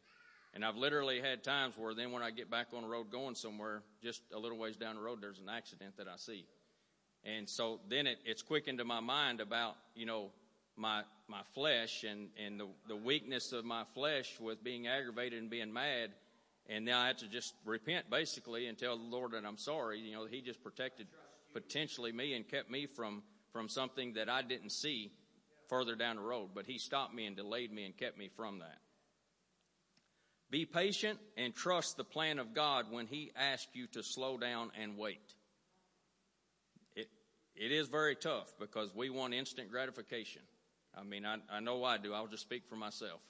And 0.54 0.64
I've 0.64 0.76
literally 0.76 1.20
had 1.20 1.44
times 1.44 1.74
where 1.76 1.92
then 1.92 2.12
when 2.12 2.22
I 2.22 2.30
get 2.30 2.50
back 2.50 2.68
on 2.74 2.80
the 2.80 2.88
road 2.88 3.10
going 3.12 3.34
somewhere, 3.34 3.82
just 4.02 4.22
a 4.34 4.38
little 4.38 4.56
ways 4.56 4.76
down 4.76 4.94
the 4.94 5.02
road, 5.02 5.18
there's 5.20 5.38
an 5.38 5.50
accident 5.50 5.98
that 5.98 6.08
I 6.08 6.16
see. 6.16 6.46
And 7.24 7.46
so 7.46 7.80
then 7.90 8.06
it, 8.06 8.20
it's 8.24 8.40
quick 8.40 8.68
into 8.68 8.86
my 8.86 9.00
mind 9.00 9.42
about, 9.42 9.76
you 9.94 10.06
know, 10.06 10.30
my, 10.76 11.02
my 11.28 11.40
flesh 11.54 12.04
and, 12.04 12.28
and 12.44 12.60
the, 12.60 12.66
the 12.88 12.96
weakness 12.96 13.52
of 13.52 13.64
my 13.64 13.84
flesh 13.94 14.38
with 14.40 14.62
being 14.62 14.86
aggravated 14.86 15.40
and 15.40 15.50
being 15.50 15.72
mad. 15.72 16.10
And 16.68 16.84
now 16.84 17.00
I 17.00 17.08
have 17.08 17.18
to 17.18 17.28
just 17.28 17.54
repent 17.64 18.10
basically 18.10 18.66
and 18.66 18.76
tell 18.76 18.96
the 18.96 19.04
Lord 19.04 19.32
that 19.32 19.44
I'm 19.44 19.56
sorry. 19.56 20.00
You 20.00 20.14
know, 20.14 20.26
He 20.26 20.40
just 20.40 20.62
protected 20.62 21.06
potentially 21.52 22.12
me 22.12 22.34
and 22.34 22.46
kept 22.46 22.70
me 22.70 22.86
from, 22.86 23.22
from 23.52 23.68
something 23.68 24.14
that 24.14 24.28
I 24.28 24.42
didn't 24.42 24.70
see 24.70 25.12
further 25.68 25.94
down 25.94 26.16
the 26.16 26.22
road. 26.22 26.50
But 26.54 26.66
He 26.66 26.78
stopped 26.78 27.14
me 27.14 27.26
and 27.26 27.36
delayed 27.36 27.72
me 27.72 27.84
and 27.84 27.96
kept 27.96 28.18
me 28.18 28.28
from 28.36 28.58
that. 28.58 28.78
Be 30.50 30.64
patient 30.64 31.18
and 31.36 31.54
trust 31.54 31.96
the 31.96 32.04
plan 32.04 32.38
of 32.38 32.54
God 32.54 32.86
when 32.90 33.06
He 33.06 33.32
asks 33.36 33.68
you 33.74 33.86
to 33.88 34.02
slow 34.02 34.36
down 34.36 34.70
and 34.80 34.96
wait. 34.96 35.34
It, 36.94 37.08
it 37.56 37.72
is 37.72 37.88
very 37.88 38.14
tough 38.14 38.52
because 38.58 38.94
we 38.94 39.10
want 39.10 39.34
instant 39.34 39.70
gratification. 39.70 40.42
I 40.96 41.02
mean, 41.02 41.26
I, 41.26 41.36
I 41.50 41.60
know 41.60 41.84
I 41.84 41.98
do. 41.98 42.14
I'll 42.14 42.26
just 42.26 42.42
speak 42.42 42.62
for 42.68 42.76
myself. 42.76 43.20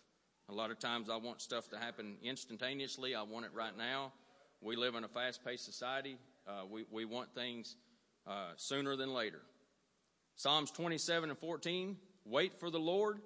A 0.48 0.52
lot 0.52 0.70
of 0.70 0.78
times 0.78 1.10
I 1.10 1.16
want 1.16 1.40
stuff 1.40 1.68
to 1.70 1.78
happen 1.78 2.16
instantaneously. 2.22 3.14
I 3.14 3.22
want 3.22 3.46
it 3.46 3.50
right 3.52 3.76
now. 3.76 4.12
We 4.60 4.76
live 4.76 4.94
in 4.94 5.04
a 5.04 5.08
fast 5.08 5.44
paced 5.44 5.64
society. 5.64 6.16
Uh, 6.46 6.62
we, 6.70 6.84
we 6.90 7.04
want 7.04 7.34
things 7.34 7.74
uh, 8.26 8.50
sooner 8.56 8.94
than 8.96 9.12
later. 9.12 9.40
Psalms 10.36 10.70
27 10.70 11.30
and 11.30 11.38
14 11.38 11.96
Wait 12.28 12.58
for 12.58 12.70
the 12.70 12.80
Lord, 12.80 13.20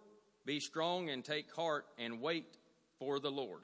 be 0.44 0.60
strong 0.60 1.08
and 1.08 1.24
take 1.24 1.50
heart, 1.54 1.86
and 1.98 2.20
wait 2.20 2.58
for 2.98 3.18
the 3.18 3.30
Lord. 3.30 3.62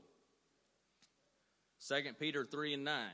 2 1.86 1.94
Peter 2.18 2.46
3 2.46 2.72
and 2.72 2.84
9. 2.84 3.04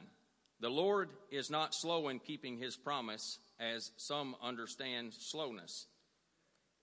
The 0.61 0.69
Lord 0.69 1.11
is 1.33 1.51
not 1.51 1.75
slow 1.75 2.09
in 2.09 2.21
keeping 2.21 2.59
his 2.59 2.77
promise, 2.77 3.41
as 3.59 3.91
some 3.97 4.37
understand 4.41 5.15
slowness. 5.15 5.87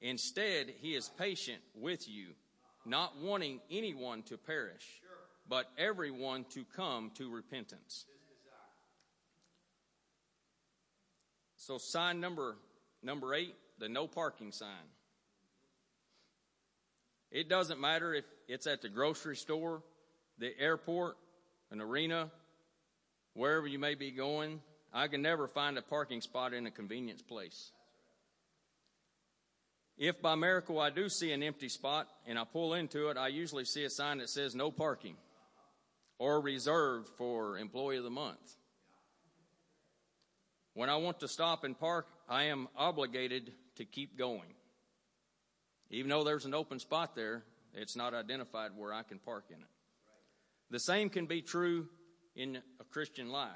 Instead, 0.01 0.73
he 0.81 0.95
is 0.95 1.09
patient 1.17 1.59
with 1.75 2.07
you, 2.07 2.27
not 2.85 3.17
wanting 3.21 3.59
anyone 3.69 4.23
to 4.23 4.37
perish, 4.37 5.01
but 5.47 5.69
everyone 5.77 6.45
to 6.51 6.63
come 6.75 7.11
to 7.15 7.29
repentance. 7.29 8.05
So 11.57 11.77
sign 11.77 12.19
number 12.19 12.55
number 13.03 13.33
8, 13.33 13.53
the 13.79 13.89
no 13.89 14.07
parking 14.07 14.51
sign. 14.51 14.89
It 17.31 17.47
doesn't 17.47 17.79
matter 17.79 18.13
if 18.13 18.25
it's 18.47 18.65
at 18.65 18.81
the 18.81 18.89
grocery 18.89 19.35
store, 19.35 19.83
the 20.39 20.57
airport, 20.59 21.17
an 21.69 21.81
arena, 21.81 22.31
wherever 23.33 23.67
you 23.67 23.77
may 23.77 23.95
be 23.95 24.11
going, 24.11 24.61
I 24.91 25.07
can 25.07 25.21
never 25.21 25.47
find 25.47 25.77
a 25.77 25.81
parking 25.81 26.21
spot 26.21 26.53
in 26.53 26.65
a 26.65 26.71
convenience 26.71 27.21
place. 27.21 27.71
If 29.99 30.21
by 30.21 30.35
miracle 30.35 30.79
I 30.79 30.91
do 30.91 31.09
see 31.09 31.33
an 31.33 31.43
empty 31.43 31.67
spot 31.67 32.07
and 32.25 32.39
I 32.39 32.45
pull 32.45 32.73
into 32.73 33.09
it, 33.09 33.17
I 33.17 33.27
usually 33.27 33.65
see 33.65 33.83
a 33.83 33.89
sign 33.89 34.19
that 34.19 34.29
says 34.29 34.55
no 34.55 34.71
parking 34.71 35.17
or 36.17 36.39
reserved 36.39 37.09
for 37.17 37.57
employee 37.57 37.97
of 37.97 38.05
the 38.05 38.09
month. 38.09 38.39
When 40.73 40.89
I 40.89 40.95
want 40.95 41.19
to 41.19 41.27
stop 41.27 41.65
and 41.65 41.77
park, 41.77 42.07
I 42.29 42.43
am 42.43 42.69
obligated 42.77 43.51
to 43.75 43.83
keep 43.83 44.17
going. 44.17 44.53
Even 45.89 46.09
though 46.09 46.23
there's 46.23 46.45
an 46.45 46.53
open 46.53 46.79
spot 46.79 47.13
there, 47.13 47.43
it's 47.73 47.97
not 47.97 48.13
identified 48.13 48.71
where 48.77 48.93
I 48.93 49.03
can 49.03 49.19
park 49.19 49.45
in 49.49 49.57
it. 49.57 49.69
The 50.69 50.79
same 50.79 51.09
can 51.09 51.25
be 51.25 51.41
true 51.41 51.89
in 52.37 52.59
a 52.79 52.83
Christian 52.85 53.31
life. 53.31 53.49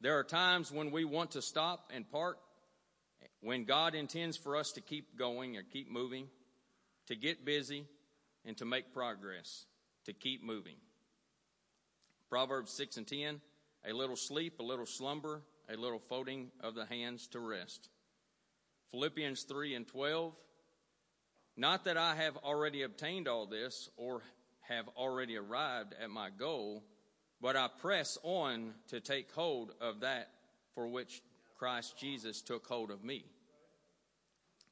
There 0.00 0.16
are 0.18 0.24
times 0.24 0.70
when 0.70 0.92
we 0.92 1.04
want 1.04 1.32
to 1.32 1.42
stop 1.42 1.90
and 1.92 2.08
park, 2.08 2.38
when 3.40 3.64
God 3.64 3.94
intends 3.94 4.36
for 4.36 4.56
us 4.56 4.72
to 4.72 4.80
keep 4.80 5.18
going 5.18 5.56
or 5.56 5.62
keep 5.62 5.90
moving, 5.90 6.28
to 7.06 7.16
get 7.16 7.44
busy, 7.44 7.86
and 8.44 8.56
to 8.58 8.64
make 8.64 8.92
progress, 8.92 9.64
to 10.06 10.12
keep 10.12 10.42
moving. 10.42 10.76
Proverbs 12.28 12.72
6 12.72 12.96
and 12.98 13.06
10 13.06 13.40
a 13.86 13.92
little 13.92 14.16
sleep, 14.16 14.58
a 14.58 14.62
little 14.62 14.86
slumber, 14.86 15.42
a 15.68 15.76
little 15.76 15.98
folding 15.98 16.50
of 16.60 16.74
the 16.74 16.84
hands 16.86 17.26
to 17.28 17.40
rest. 17.40 17.88
Philippians 18.90 19.42
3 19.44 19.74
and 19.74 19.86
12. 19.86 20.34
Not 21.56 21.84
that 21.84 21.96
I 21.96 22.14
have 22.14 22.36
already 22.38 22.82
obtained 22.82 23.28
all 23.28 23.46
this 23.46 23.88
or 23.96 24.22
have 24.62 24.88
already 24.96 25.36
arrived 25.36 25.94
at 26.00 26.10
my 26.10 26.30
goal, 26.30 26.84
but 27.40 27.56
I 27.56 27.68
press 27.68 28.18
on 28.22 28.74
to 28.88 29.00
take 29.00 29.32
hold 29.32 29.72
of 29.80 30.00
that 30.00 30.28
for 30.74 30.86
which 30.86 31.22
Christ 31.58 31.98
Jesus 31.98 32.40
took 32.40 32.66
hold 32.66 32.90
of 32.90 33.02
me. 33.04 33.24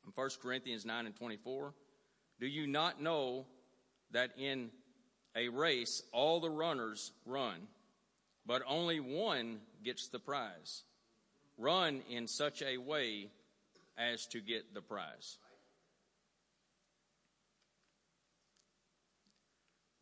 In 0.06 0.12
1 0.14 0.30
Corinthians 0.40 0.86
9 0.86 1.06
and 1.06 1.16
24, 1.16 1.74
do 2.38 2.46
you 2.46 2.66
not 2.66 3.02
know 3.02 3.46
that 4.12 4.30
in 4.38 4.70
a 5.34 5.48
race 5.48 6.02
all 6.12 6.40
the 6.40 6.50
runners 6.50 7.12
run, 7.24 7.66
but 8.46 8.62
only 8.68 9.00
one 9.00 9.58
gets 9.84 10.08
the 10.08 10.20
prize? 10.20 10.84
Run 11.58 12.02
in 12.08 12.28
such 12.28 12.62
a 12.62 12.76
way 12.76 13.30
as 13.98 14.26
to 14.26 14.40
get 14.40 14.74
the 14.74 14.82
prize. 14.82 15.38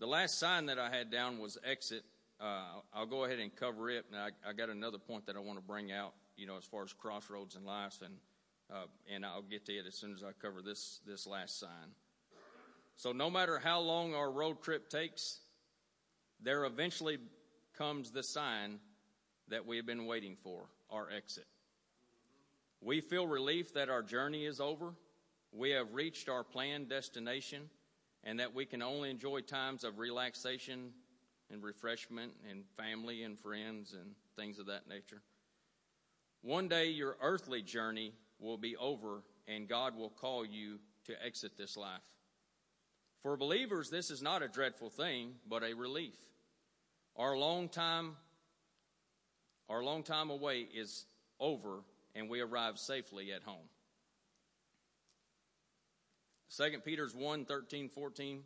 The 0.00 0.06
last 0.06 0.38
sign 0.38 0.66
that 0.66 0.78
I 0.78 0.90
had 0.90 1.10
down 1.10 1.38
was 1.38 1.56
exit. 1.64 2.04
Uh, 2.40 2.80
I'll 2.92 3.06
go 3.06 3.24
ahead 3.24 3.38
and 3.38 3.54
cover 3.54 3.88
it. 3.88 4.04
And 4.12 4.20
I, 4.20 4.30
I, 4.46 4.52
got 4.52 4.68
another 4.68 4.98
point 4.98 5.26
that 5.26 5.36
I 5.36 5.38
want 5.38 5.58
to 5.58 5.64
bring 5.64 5.92
out, 5.92 6.12
you 6.36 6.46
know, 6.46 6.56
as 6.56 6.64
far 6.64 6.82
as 6.82 6.92
crossroads 6.92 7.56
in 7.56 7.64
life, 7.64 8.00
and 8.04 8.14
uh, 8.72 8.86
and 9.12 9.24
I'll 9.24 9.42
get 9.42 9.66
to 9.66 9.72
it 9.72 9.86
as 9.86 9.94
soon 9.94 10.12
as 10.14 10.22
I 10.22 10.32
cover 10.40 10.62
this 10.62 11.00
this 11.06 11.26
last 11.26 11.58
sign. 11.58 11.94
So 12.96 13.12
no 13.12 13.30
matter 13.30 13.58
how 13.58 13.80
long 13.80 14.14
our 14.14 14.30
road 14.30 14.62
trip 14.62 14.88
takes, 14.88 15.40
there 16.40 16.64
eventually 16.64 17.18
comes 17.76 18.10
the 18.10 18.22
sign 18.22 18.78
that 19.48 19.66
we 19.66 19.76
have 19.76 19.86
been 19.86 20.06
waiting 20.06 20.36
for, 20.36 20.66
our 20.90 21.08
exit. 21.10 21.46
We 22.80 23.00
feel 23.00 23.26
relief 23.26 23.74
that 23.74 23.88
our 23.88 24.02
journey 24.02 24.46
is 24.46 24.60
over. 24.60 24.94
We 25.52 25.70
have 25.70 25.92
reached 25.92 26.28
our 26.28 26.44
planned 26.44 26.88
destination 26.88 27.68
and 28.22 28.40
that 28.40 28.54
we 28.54 28.64
can 28.64 28.82
only 28.82 29.10
enjoy 29.10 29.40
times 29.40 29.84
of 29.84 29.98
relaxation 29.98 30.92
and 31.50 31.62
refreshment 31.62 32.32
and 32.48 32.64
family 32.76 33.22
and 33.22 33.38
friends 33.38 33.92
and 33.92 34.14
things 34.36 34.58
of 34.58 34.66
that 34.66 34.88
nature. 34.88 35.22
One 36.44 36.68
day 36.68 36.88
your 36.88 37.16
earthly 37.22 37.62
journey 37.62 38.12
will 38.38 38.58
be 38.58 38.76
over 38.76 39.22
and 39.48 39.66
God 39.66 39.96
will 39.96 40.10
call 40.10 40.44
you 40.44 40.78
to 41.06 41.14
exit 41.24 41.56
this 41.56 41.74
life. 41.74 42.04
For 43.22 43.38
believers, 43.38 43.88
this 43.88 44.10
is 44.10 44.20
not 44.20 44.42
a 44.42 44.48
dreadful 44.48 44.90
thing, 44.90 45.36
but 45.48 45.62
a 45.62 45.72
relief. 45.72 46.18
Our 47.16 47.34
long 47.34 47.70
time, 47.70 48.16
our 49.70 49.82
long 49.82 50.02
time 50.02 50.28
away 50.28 50.60
is 50.60 51.06
over 51.40 51.80
and 52.14 52.28
we 52.28 52.40
arrive 52.40 52.78
safely 52.78 53.32
at 53.32 53.42
home. 53.42 53.68
2 56.54 56.80
Peter's 56.84 57.14
1 57.14 57.46
13, 57.46 57.88
14. 57.88 58.42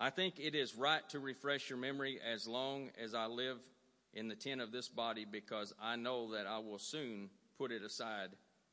I 0.00 0.10
think 0.10 0.40
it 0.40 0.56
is 0.56 0.74
right 0.74 1.08
to 1.10 1.20
refresh 1.20 1.70
your 1.70 1.78
memory 1.78 2.18
as 2.28 2.48
long 2.48 2.90
as 3.00 3.14
I 3.14 3.26
live 3.26 3.58
in 4.14 4.28
the 4.28 4.34
tent 4.34 4.60
of 4.60 4.72
this 4.72 4.88
body 4.88 5.24
because 5.30 5.72
I 5.80 5.96
know 5.96 6.32
that 6.32 6.46
I 6.46 6.58
will 6.58 6.78
soon 6.78 7.30
put 7.58 7.72
it 7.72 7.82
aside 7.82 8.30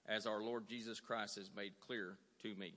as 0.08 0.25
our 0.25 0.41
Lord 0.41 0.67
Jesus 0.67 1.00
Christ 1.00 1.36
has 1.36 1.50
made 1.55 1.74
clear 1.86 2.17
to 2.41 2.55
me. 2.55 2.74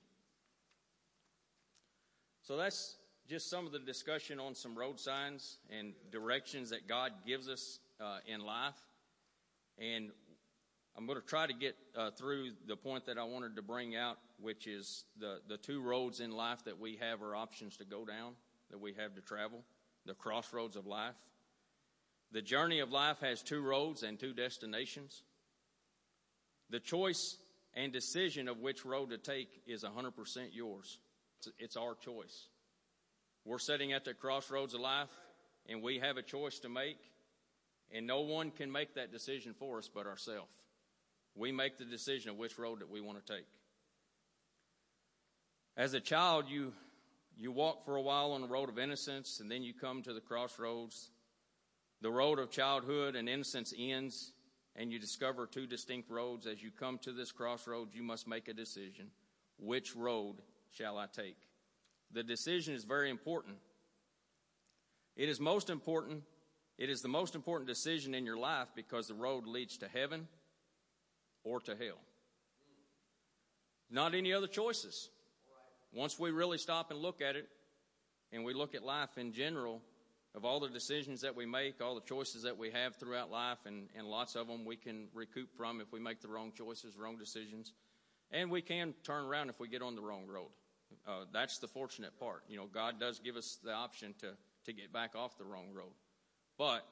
So 2.42 2.56
that's 2.56 2.96
just 3.28 3.48
some 3.48 3.66
of 3.66 3.72
the 3.72 3.78
discussion 3.78 4.40
on 4.40 4.54
some 4.54 4.76
road 4.76 4.98
signs 4.98 5.58
and 5.70 5.92
directions 6.10 6.70
that 6.70 6.88
God 6.88 7.12
gives 7.26 7.48
us 7.48 7.78
uh, 8.00 8.18
in 8.26 8.40
life. 8.44 8.74
And 9.78 10.10
I'm 10.96 11.06
going 11.06 11.20
to 11.20 11.26
try 11.26 11.46
to 11.46 11.54
get 11.54 11.76
uh, 11.96 12.10
through 12.10 12.50
the 12.66 12.76
point 12.76 13.06
that 13.06 13.16
I 13.16 13.24
wanted 13.24 13.56
to 13.56 13.62
bring 13.62 13.96
out, 13.96 14.18
which 14.40 14.66
is 14.66 15.04
the, 15.18 15.38
the 15.48 15.56
two 15.56 15.80
roads 15.80 16.20
in 16.20 16.32
life 16.32 16.64
that 16.64 16.78
we 16.78 16.98
have 17.00 17.22
are 17.22 17.34
options 17.34 17.76
to 17.78 17.84
go 17.84 18.04
down, 18.04 18.32
that 18.70 18.78
we 18.78 18.92
have 18.94 19.14
to 19.14 19.20
travel, 19.22 19.62
the 20.04 20.14
crossroads 20.14 20.76
of 20.76 20.86
life. 20.86 21.14
The 22.32 22.42
journey 22.42 22.80
of 22.80 22.90
life 22.90 23.20
has 23.20 23.42
two 23.42 23.60
roads 23.60 24.02
and 24.02 24.18
two 24.18 24.32
destinations. 24.32 25.22
The 26.70 26.80
choice 26.80 27.36
and 27.74 27.92
decision 27.92 28.48
of 28.48 28.60
which 28.60 28.84
road 28.86 29.10
to 29.10 29.18
take 29.18 29.48
is 29.66 29.84
100% 29.84 30.12
yours. 30.52 30.98
It's, 31.58 31.76
our 31.76 31.94
choice. 31.94 32.48
We're 33.44 33.58
sitting 33.58 33.92
at 33.92 34.04
the 34.04 34.14
crossroads 34.14 34.72
of 34.72 34.80
life, 34.80 35.10
and 35.68 35.82
we 35.82 35.98
have 35.98 36.16
a 36.16 36.22
choice 36.22 36.58
to 36.60 36.68
make, 36.68 36.98
and 37.90 38.06
no 38.06 38.20
one 38.20 38.50
can 38.50 38.72
make 38.72 38.94
that 38.94 39.12
decision 39.12 39.54
for 39.58 39.78
us 39.78 39.90
but 39.92 40.06
ourselves. 40.06 40.54
We 41.34 41.52
make 41.52 41.78
the 41.78 41.84
decision 41.84 42.30
of 42.30 42.36
which 42.36 42.58
road 42.58 42.80
that 42.80 42.90
we 42.90 43.00
want 43.00 43.24
to 43.24 43.34
take. 43.34 43.46
As 45.76 45.94
a 45.94 46.00
child, 46.00 46.44
you, 46.48 46.72
you 47.36 47.50
walk 47.50 47.84
for 47.84 47.96
a 47.96 48.02
while 48.02 48.32
on 48.32 48.42
the 48.42 48.48
road 48.48 48.68
of 48.68 48.78
innocence, 48.78 49.40
and 49.40 49.50
then 49.50 49.62
you 49.62 49.74
come 49.74 50.02
to 50.02 50.12
the 50.12 50.20
crossroads. 50.20 51.10
The 52.02 52.10
road 52.10 52.40
of 52.40 52.50
childhood 52.50 53.14
and 53.14 53.28
innocence 53.28 53.72
ends, 53.78 54.32
and 54.74 54.92
you 54.92 54.98
discover 54.98 55.46
two 55.46 55.68
distinct 55.68 56.10
roads. 56.10 56.48
As 56.48 56.60
you 56.60 56.72
come 56.72 56.98
to 56.98 57.12
this 57.12 57.30
crossroads, 57.30 57.94
you 57.94 58.02
must 58.02 58.26
make 58.26 58.48
a 58.48 58.52
decision. 58.52 59.12
Which 59.56 59.94
road 59.94 60.42
shall 60.72 60.98
I 60.98 61.06
take? 61.06 61.36
The 62.10 62.24
decision 62.24 62.74
is 62.74 62.82
very 62.82 63.08
important. 63.08 63.56
It 65.14 65.28
is 65.28 65.38
most 65.38 65.70
important. 65.70 66.24
It 66.76 66.90
is 66.90 67.02
the 67.02 67.08
most 67.08 67.36
important 67.36 67.68
decision 67.68 68.14
in 68.14 68.26
your 68.26 68.36
life 68.36 68.68
because 68.74 69.06
the 69.06 69.14
road 69.14 69.46
leads 69.46 69.78
to 69.78 69.88
heaven 69.88 70.26
or 71.44 71.60
to 71.60 71.76
hell. 71.76 72.00
Not 73.88 74.12
any 74.12 74.32
other 74.32 74.48
choices. 74.48 75.08
Once 75.92 76.18
we 76.18 76.32
really 76.32 76.58
stop 76.58 76.90
and 76.90 76.98
look 76.98 77.20
at 77.20 77.36
it, 77.36 77.48
and 78.32 78.42
we 78.42 78.54
look 78.54 78.74
at 78.74 78.82
life 78.82 79.18
in 79.18 79.32
general, 79.32 79.82
of 80.34 80.44
all 80.44 80.60
the 80.60 80.68
decisions 80.68 81.20
that 81.20 81.36
we 81.36 81.44
make, 81.44 81.80
all 81.80 81.94
the 81.94 82.00
choices 82.00 82.42
that 82.42 82.56
we 82.56 82.70
have 82.70 82.96
throughout 82.96 83.30
life, 83.30 83.58
and, 83.66 83.88
and 83.96 84.06
lots 84.06 84.34
of 84.34 84.46
them 84.46 84.64
we 84.64 84.76
can 84.76 85.08
recoup 85.14 85.54
from 85.56 85.80
if 85.80 85.92
we 85.92 86.00
make 86.00 86.20
the 86.20 86.28
wrong 86.28 86.52
choices, 86.56 86.96
wrong 86.96 87.18
decisions. 87.18 87.72
And 88.30 88.50
we 88.50 88.62
can 88.62 88.94
turn 89.04 89.24
around 89.24 89.50
if 89.50 89.60
we 89.60 89.68
get 89.68 89.82
on 89.82 89.94
the 89.94 90.00
wrong 90.00 90.26
road. 90.26 90.48
Uh, 91.06 91.24
that's 91.32 91.58
the 91.58 91.68
fortunate 91.68 92.18
part. 92.18 92.44
You 92.48 92.56
know, 92.56 92.66
God 92.66 92.98
does 92.98 93.18
give 93.18 93.36
us 93.36 93.58
the 93.62 93.72
option 93.72 94.14
to, 94.20 94.32
to 94.64 94.72
get 94.72 94.92
back 94.92 95.14
off 95.14 95.36
the 95.36 95.44
wrong 95.44 95.66
road. 95.74 95.92
But 96.58 96.86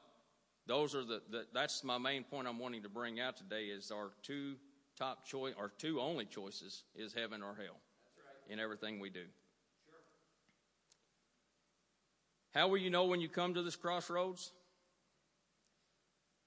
those 0.66 0.94
are 0.94 1.04
the, 1.04 1.22
the, 1.30 1.46
that's 1.52 1.82
my 1.82 1.98
main 1.98 2.24
point 2.24 2.46
I'm 2.46 2.58
wanting 2.58 2.82
to 2.82 2.88
bring 2.88 3.20
out 3.20 3.36
today 3.36 3.64
is 3.64 3.90
our 3.90 4.10
two 4.22 4.56
top 4.98 5.24
choice 5.24 5.54
our 5.58 5.70
two 5.78 5.98
only 6.00 6.26
choices 6.26 6.84
is 6.94 7.14
heaven 7.14 7.42
or 7.42 7.54
hell 7.54 7.78
right. 8.18 8.52
in 8.52 8.60
everything 8.60 9.00
we 9.00 9.08
do. 9.08 9.20
Sure. 9.20 9.98
How 12.54 12.68
will 12.68 12.78
you 12.78 12.90
know 12.90 13.04
when 13.04 13.20
you 13.20 13.28
come 13.28 13.54
to 13.54 13.62
this 13.62 13.76
crossroads? 13.76 14.52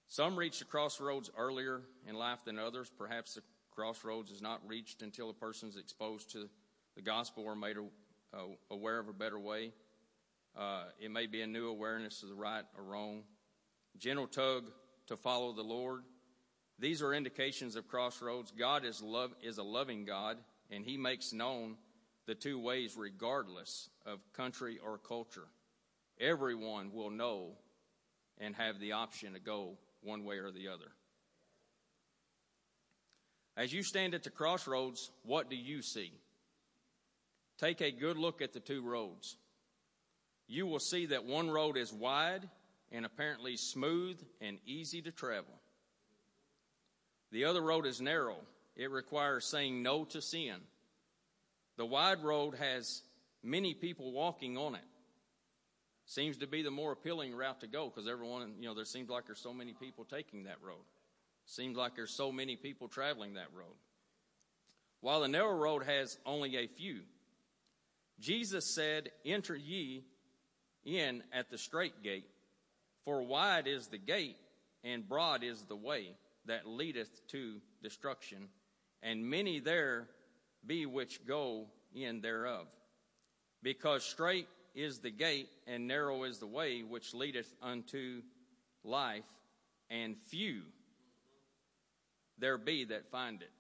Some 0.07 0.37
reach 0.37 0.59
the 0.59 0.65
crossroads 0.65 1.31
earlier 1.37 1.81
in 2.07 2.15
life 2.15 2.39
than 2.45 2.59
others. 2.59 2.91
Perhaps 2.97 3.35
the 3.35 3.41
crossroads 3.71 4.31
is 4.31 4.41
not 4.41 4.61
reached 4.67 5.01
until 5.01 5.29
a 5.29 5.33
person 5.33 5.69
is 5.69 5.77
exposed 5.77 6.31
to 6.31 6.49
the 6.95 7.01
gospel 7.01 7.45
or 7.45 7.55
made 7.55 7.77
uh, 7.77 8.37
aware 8.69 8.99
of 8.99 9.07
a 9.07 9.13
better 9.13 9.39
way. 9.39 9.71
Uh, 10.57 10.83
it 10.99 11.09
may 11.09 11.25
be 11.25 11.41
a 11.41 11.47
new 11.47 11.69
awareness 11.69 12.21
of 12.21 12.29
the 12.29 12.35
right 12.35 12.65
or 12.77 12.83
wrong 12.83 13.23
gentle 13.97 14.27
tug 14.27 14.65
to 15.07 15.17
follow 15.17 15.53
the 15.53 15.63
Lord. 15.63 16.03
These 16.79 17.01
are 17.01 17.13
indications 17.13 17.75
of 17.75 17.87
crossroads. 17.87 18.51
God 18.51 18.83
is 18.85 19.01
love 19.01 19.33
is 19.41 19.57
a 19.57 19.63
loving 19.63 20.05
God, 20.05 20.37
and 20.69 20.83
He 20.83 20.97
makes 20.97 21.33
known 21.33 21.77
the 22.25 22.35
two 22.35 22.59
ways 22.59 22.95
regardless 22.97 23.89
of 24.05 24.19
country 24.33 24.79
or 24.83 24.97
culture. 24.97 25.47
Everyone 26.23 26.93
will 26.93 27.09
know 27.09 27.57
and 28.39 28.55
have 28.55 28.79
the 28.79 28.93
option 28.93 29.33
to 29.33 29.39
go 29.39 29.77
one 30.01 30.23
way 30.23 30.38
or 30.38 30.51
the 30.51 30.69
other. 30.69 30.91
As 33.57 33.73
you 33.73 33.83
stand 33.83 34.15
at 34.15 34.23
the 34.23 34.29
crossroads, 34.29 35.12
what 35.23 35.49
do 35.49 35.57
you 35.57 35.81
see? 35.81 36.13
Take 37.59 37.81
a 37.81 37.91
good 37.91 38.17
look 38.17 38.41
at 38.41 38.53
the 38.53 38.62
two 38.62 38.81
roads. 38.81 39.38
You 40.47 40.65
will 40.65 40.79
see 40.79 41.07
that 41.07 41.25
one 41.25 41.49
road 41.51 41.77
is 41.77 41.91
wide 41.91 42.49
and 42.91 43.05
apparently 43.05 43.57
smooth 43.57 44.19
and 44.39 44.59
easy 44.65 45.01
to 45.01 45.12
travel. 45.12 45.53
The 47.31 47.45
other 47.45 47.62
road 47.62 47.86
is 47.86 47.99
narrow. 47.99 48.38
It 48.75 48.91
requires 48.91 49.45
saying 49.45 49.83
no 49.83 50.05
to 50.05 50.21
sin. 50.21 50.55
The 51.77 51.86
wide 51.86 52.23
road 52.23 52.55
has 52.55 53.01
many 53.43 53.73
people 53.73 54.13
walking 54.13 54.57
on 54.57 54.75
it. 54.75 54.81
Seems 56.05 56.37
to 56.37 56.47
be 56.47 56.61
the 56.61 56.71
more 56.71 56.91
appealing 56.91 57.33
route 57.33 57.61
to 57.61 57.67
go 57.67 57.89
because 57.89 58.09
everyone, 58.09 58.55
you 58.59 58.67
know, 58.67 58.75
there 58.75 58.85
seems 58.85 59.09
like 59.09 59.25
there's 59.25 59.39
so 59.39 59.53
many 59.53 59.73
people 59.73 60.05
taking 60.05 60.43
that 60.43 60.61
road. 60.61 60.83
Seems 61.45 61.77
like 61.77 61.95
there's 61.95 62.15
so 62.15 62.31
many 62.31 62.55
people 62.55 62.87
traveling 62.87 63.35
that 63.35 63.53
road. 63.53 63.75
While 65.01 65.21
the 65.21 65.27
narrow 65.27 65.55
road 65.55 65.83
has 65.83 66.17
only 66.25 66.57
a 66.57 66.67
few. 66.67 67.01
Jesus 68.19 68.73
said, 68.73 69.11
Enter 69.25 69.55
ye 69.55 70.03
in 70.85 71.23
at 71.33 71.49
the 71.49 71.57
straight 71.57 72.03
gate, 72.03 72.27
for 73.05 73.21
wide 73.21 73.67
is 73.67 73.87
the 73.87 73.97
gate, 73.97 74.37
and 74.83 75.07
broad 75.07 75.43
is 75.43 75.63
the 75.63 75.75
way 75.75 76.15
that 76.45 76.67
leadeth 76.67 77.25
to 77.27 77.61
destruction, 77.81 78.49
and 79.01 79.25
many 79.25 79.59
there 79.59 80.07
be 80.65 80.85
which 80.85 81.25
go 81.25 81.67
in 81.93 82.21
thereof. 82.21 82.67
Because 83.61 84.03
straight 84.03 84.47
is 84.73 84.99
the 84.99 85.12
gate, 85.12 85.49
and 85.67 85.88
narrow 85.88 86.23
is 86.23 86.39
the 86.39 86.47
way 86.47 86.81
which 86.81 87.13
leadeth 87.13 87.53
unto 87.62 88.21
life, 88.83 89.23
and 89.89 90.17
few 90.17 90.63
there 92.39 92.57
be 92.57 92.86
that 92.86 93.09
find 93.12 93.41
it. 93.41 93.51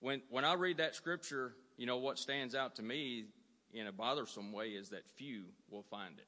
When, 0.00 0.22
when 0.30 0.44
I 0.44 0.54
read 0.54 0.76
that 0.76 0.94
scripture, 0.94 1.54
you 1.76 1.86
know, 1.86 1.96
what 1.96 2.18
stands 2.18 2.54
out 2.54 2.76
to 2.76 2.82
me 2.82 3.24
in 3.72 3.86
a 3.86 3.92
bothersome 3.92 4.52
way 4.52 4.68
is 4.68 4.90
that 4.90 5.08
few 5.16 5.44
will 5.70 5.82
find 5.82 6.14
it. 6.18 6.26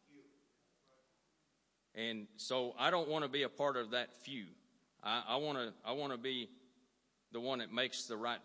And 1.94 2.26
so 2.36 2.74
I 2.78 2.90
don't 2.90 3.08
want 3.08 3.24
to 3.24 3.30
be 3.30 3.42
a 3.42 3.48
part 3.48 3.76
of 3.76 3.90
that 3.90 4.14
few. 4.22 4.46
I, 5.02 5.22
I 5.28 5.36
want 5.36 5.58
to 5.58 5.72
I 5.84 5.92
want 5.92 6.12
to 6.12 6.18
be 6.18 6.48
the 7.32 7.40
one 7.40 7.58
that 7.58 7.72
makes 7.72 8.04
the 8.04 8.16
right 8.16 8.40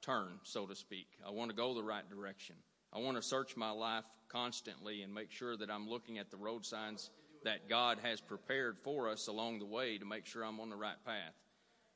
turn, 0.00 0.28
so 0.42 0.66
to 0.66 0.74
speak. 0.74 1.06
I 1.26 1.30
want 1.30 1.50
to 1.50 1.56
go 1.56 1.74
the 1.74 1.82
right 1.82 2.08
direction. 2.08 2.56
I 2.92 2.98
want 2.98 3.16
to 3.16 3.22
search 3.22 3.56
my 3.56 3.70
life 3.70 4.04
constantly 4.28 5.02
and 5.02 5.14
make 5.14 5.30
sure 5.30 5.56
that 5.56 5.70
I'm 5.70 5.88
looking 5.88 6.18
at 6.18 6.30
the 6.30 6.36
road 6.36 6.66
signs 6.66 7.10
that 7.44 7.68
God 7.68 7.98
has 8.02 8.20
prepared 8.20 8.78
for 8.78 9.08
us 9.08 9.28
along 9.28 9.58
the 9.58 9.66
way 9.66 9.98
to 9.98 10.04
make 10.04 10.26
sure 10.26 10.44
I'm 10.44 10.60
on 10.60 10.70
the 10.70 10.76
right 10.76 11.02
path. 11.04 11.34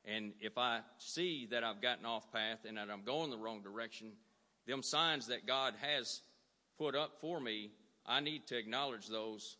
And 0.05 0.33
if 0.39 0.57
I 0.57 0.79
see 0.97 1.47
that 1.51 1.63
I've 1.63 1.81
gotten 1.81 2.05
off 2.05 2.31
path 2.31 2.59
and 2.67 2.77
that 2.77 2.89
I'm 2.89 3.03
going 3.03 3.29
the 3.29 3.37
wrong 3.37 3.61
direction, 3.61 4.13
them 4.65 4.81
signs 4.81 5.27
that 5.27 5.45
God 5.45 5.73
has 5.81 6.21
put 6.77 6.95
up 6.95 7.19
for 7.19 7.39
me, 7.39 7.71
I 8.05 8.19
need 8.19 8.47
to 8.47 8.57
acknowledge 8.57 9.07
those 9.07 9.57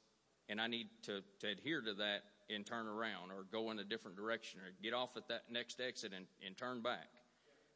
and 0.50 0.62
I 0.62 0.68
need 0.68 0.88
to, 1.04 1.22
to 1.42 1.50
adhere 1.50 1.82
to 1.82 1.94
that 1.96 2.24
and 2.50 2.66
turn 2.66 2.88
around 2.88 3.32
or 3.32 3.44
go 3.52 3.72
in 3.72 3.80
a 3.80 3.84
different 3.84 4.16
direction 4.16 4.62
or 4.62 4.72
get 4.82 4.94
off 4.94 5.18
at 5.18 5.28
that 5.28 5.44
next 5.52 5.82
exit 5.82 6.14
and, 6.16 6.26
and 6.46 6.58
turn 6.58 6.82
back. 6.82 7.10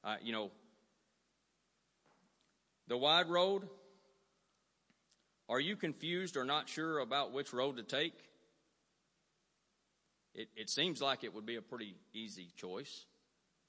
Uh, 0.03 0.15
you 0.21 0.31
know, 0.31 0.51
the 2.91 2.97
wide 2.97 3.29
road, 3.29 3.69
are 5.47 5.61
you 5.61 5.77
confused 5.77 6.35
or 6.35 6.43
not 6.43 6.67
sure 6.67 6.99
about 6.99 7.31
which 7.31 7.53
road 7.53 7.77
to 7.77 7.83
take? 7.83 8.11
It, 10.35 10.49
it 10.57 10.69
seems 10.69 11.01
like 11.01 11.23
it 11.23 11.33
would 11.33 11.45
be 11.45 11.55
a 11.55 11.61
pretty 11.61 11.95
easy 12.13 12.49
choice, 12.57 13.05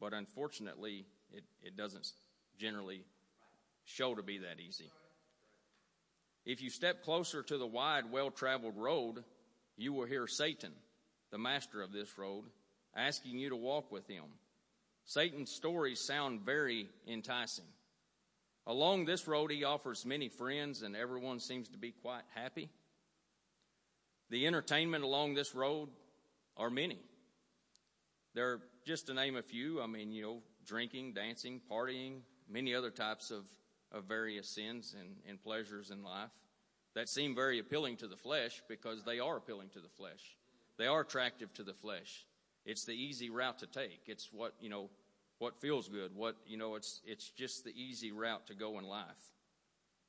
but 0.01 0.13
unfortunately, 0.13 1.07
it, 1.33 1.45
it 1.63 1.77
doesn't 1.77 2.11
generally 2.59 3.05
show 3.85 4.13
to 4.17 4.25
be 4.25 4.39
that 4.39 4.59
easy. 4.59 4.91
If 6.45 6.61
you 6.61 6.69
step 6.69 7.05
closer 7.05 7.45
to 7.45 7.59
the 7.59 7.65
wide, 7.65 8.11
well 8.11 8.33
traveled 8.33 8.77
road, 8.77 9.23
you 9.77 9.93
will 9.93 10.07
hear 10.07 10.27
Satan, 10.27 10.73
the 11.31 11.39
master 11.39 11.81
of 11.81 11.93
this 11.93 12.19
road, 12.19 12.43
asking 12.97 13.39
you 13.39 13.51
to 13.51 13.57
walk 13.57 13.93
with 13.93 14.09
him. 14.09 14.25
Satan's 15.05 15.53
stories 15.53 16.01
sound 16.01 16.41
very 16.41 16.89
enticing. 17.07 17.67
Along 18.67 19.05
this 19.05 19.27
road, 19.27 19.51
he 19.51 19.65
offers 19.65 20.07
many 20.07 20.29
friends, 20.29 20.83
and 20.83 20.95
everyone 20.95 21.41
seems 21.41 21.69
to 21.71 21.79
be 21.79 21.91
quite 21.91 22.23
happy. 22.35 22.69
The 24.31 24.47
entertainment 24.47 25.05
along 25.05 25.35
this 25.35 25.55
road 25.55 25.89
are 26.57 26.71
many. 26.71 26.99
There 28.35 28.53
are 28.53 28.61
just 28.87 29.09
to 29.09 29.15
name 29.15 29.37
a 29.37 29.43
few, 29.43 29.83
I 29.83 29.87
mean, 29.87 30.13
you 30.13 30.23
know, 30.23 30.43
drinking, 30.67 31.13
dancing, 31.13 31.61
partying, 31.71 32.21
many 32.49 32.75
other 32.75 32.91
types 32.91 33.31
of, 33.31 33.45
of 33.91 34.05
various 34.05 34.49
sins 34.49 34.95
and, 34.99 35.17
and 35.29 35.43
pleasures 35.43 35.91
in 35.91 36.03
life 36.03 36.31
that 36.95 37.09
seem 37.09 37.35
very 37.35 37.59
appealing 37.59 37.97
to 37.97 38.07
the 38.07 38.17
flesh 38.17 38.63
because 38.69 39.03
they 39.05 39.19
are 39.19 39.37
appealing 39.37 39.71
to 39.71 39.81
the 39.81 39.89
flesh. 39.89 40.37
They 40.79 40.87
are 40.87 41.01
attractive 41.01 41.53
to 41.55 41.63
the 41.63 41.75
flesh. 41.75 42.27
It's 42.65 42.85
the 42.85 42.93
easy 42.93 43.29
route 43.31 43.59
to 43.59 43.67
take. 43.67 44.03
It's 44.07 44.31
what, 44.33 44.55
you 44.61 44.69
know, 44.69 44.89
what 45.43 45.61
feels 45.61 45.89
good. 45.89 46.15
What, 46.15 46.37
you 46.47 46.57
know, 46.57 46.77
it's, 46.77 47.01
it's 47.05 47.29
just 47.31 47.65
the 47.65 47.73
easy 47.75 48.13
route 48.13 48.47
to 48.47 48.55
go 48.55 48.79
in 48.79 48.85
life. 48.85 49.33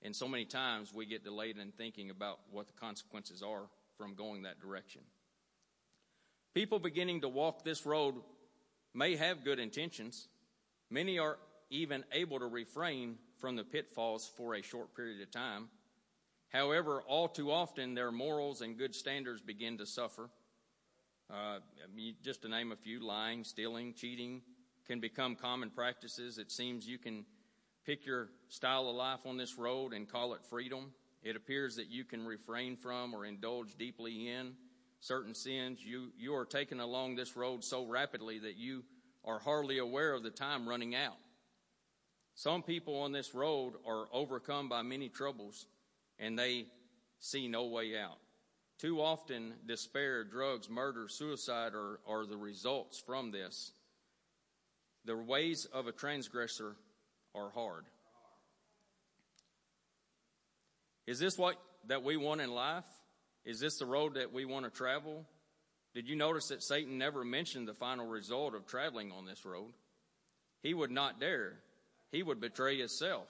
And 0.03 0.15
so 0.15 0.27
many 0.27 0.45
times 0.45 0.93
we 0.93 1.07
get 1.07 1.23
delayed 1.23 1.57
in 1.57 1.71
thinking 1.71 2.11
about 2.11 2.37
what 2.51 2.67
the 2.67 2.73
consequences 2.73 3.41
are 3.41 3.63
from 3.97 4.13
going 4.13 4.43
that 4.43 4.61
direction. 4.61 5.01
People 6.53 6.77
beginning 6.77 7.21
to 7.21 7.29
walk 7.29 7.63
this 7.63 7.83
road 7.83 8.13
may 8.93 9.15
have 9.15 9.43
good 9.43 9.57
intentions. 9.57 10.27
Many 10.91 11.17
are 11.17 11.39
even 11.71 12.03
able 12.11 12.37
to 12.37 12.45
refrain 12.45 13.15
from 13.39 13.55
the 13.55 13.63
pitfalls 13.63 14.29
for 14.37 14.53
a 14.53 14.61
short 14.61 14.95
period 14.95 15.19
of 15.19 15.31
time. 15.31 15.67
However, 16.49 17.01
all 17.07 17.27
too 17.27 17.51
often 17.51 17.95
their 17.95 18.11
morals 18.11 18.61
and 18.61 18.77
good 18.77 18.93
standards 18.93 19.41
begin 19.41 19.79
to 19.79 19.87
suffer. 19.87 20.29
Uh, 21.27 21.57
just 22.21 22.43
to 22.43 22.49
name 22.49 22.71
a 22.71 22.75
few, 22.75 23.03
lying, 23.03 23.43
stealing, 23.43 23.95
cheating 23.95 24.43
can 24.85 24.99
become 24.99 25.35
common 25.35 25.69
practices. 25.69 26.37
It 26.37 26.51
seems 26.51 26.87
you 26.87 26.97
can 26.97 27.25
pick 27.85 28.05
your 28.05 28.29
style 28.49 28.89
of 28.89 28.95
life 28.95 29.25
on 29.25 29.37
this 29.37 29.57
road 29.57 29.93
and 29.93 30.09
call 30.09 30.33
it 30.33 30.45
freedom. 30.49 30.91
It 31.21 31.35
appears 31.35 31.75
that 31.77 31.89
you 31.89 32.03
can 32.03 32.25
refrain 32.25 32.75
from 32.75 33.13
or 33.13 33.25
indulge 33.25 33.75
deeply 33.77 34.29
in 34.29 34.53
certain 35.03 35.35
sins, 35.35 35.79
you, 35.83 36.11
you 36.17 36.33
are 36.33 36.45
taken 36.45 36.79
along 36.79 37.15
this 37.15 37.35
road 37.35 37.61
so 37.61 37.85
rapidly 37.85 38.39
that 38.39 38.55
you 38.55 38.83
are 39.25 39.37
hardly 39.37 39.79
aware 39.79 40.13
of 40.13 40.23
the 40.23 40.29
time 40.29 40.67
running 40.67 40.95
out. 40.95 41.17
Some 42.35 42.63
people 42.63 43.01
on 43.01 43.11
this 43.11 43.35
road 43.35 43.73
are 43.85 44.05
overcome 44.13 44.69
by 44.69 44.81
many 44.81 45.09
troubles 45.09 45.67
and 46.19 46.39
they 46.39 46.67
see 47.19 47.49
no 47.49 47.65
way 47.65 47.97
out. 47.97 48.17
Too 48.79 49.01
often, 49.01 49.53
despair, 49.67 50.23
drugs, 50.23 50.69
murder, 50.69 51.09
suicide 51.09 51.73
are, 51.73 51.99
are 52.07 52.25
the 52.25 52.37
results 52.37 52.97
from 52.97 53.31
this. 53.31 53.73
The 55.05 55.17
ways 55.17 55.67
of 55.71 55.87
a 55.87 55.91
transgressor 55.91 56.75
are 57.35 57.49
hard. 57.49 57.85
Is 61.05 61.19
this 61.19 61.37
what 61.37 61.55
that 61.87 62.03
we 62.03 62.15
want 62.15 62.41
in 62.41 62.51
life? 62.51 62.85
Is 63.45 63.59
this 63.59 63.77
the 63.77 63.85
road 63.85 64.13
that 64.13 64.31
we 64.31 64.45
want 64.45 64.65
to 64.65 64.71
travel? 64.71 65.25
Did 65.93 66.07
you 66.07 66.15
notice 66.15 66.47
that 66.47 66.63
Satan 66.63 66.97
never 66.97 67.25
mentioned 67.25 67.67
the 67.67 67.73
final 67.73 68.07
result 68.07 68.55
of 68.55 68.65
traveling 68.65 69.11
on 69.11 69.25
this 69.25 69.45
road? 69.45 69.73
He 70.61 70.73
would 70.73 70.91
not 70.91 71.19
dare. 71.19 71.59
He 72.11 72.23
would 72.23 72.39
betray 72.39 72.79
himself. 72.79 73.27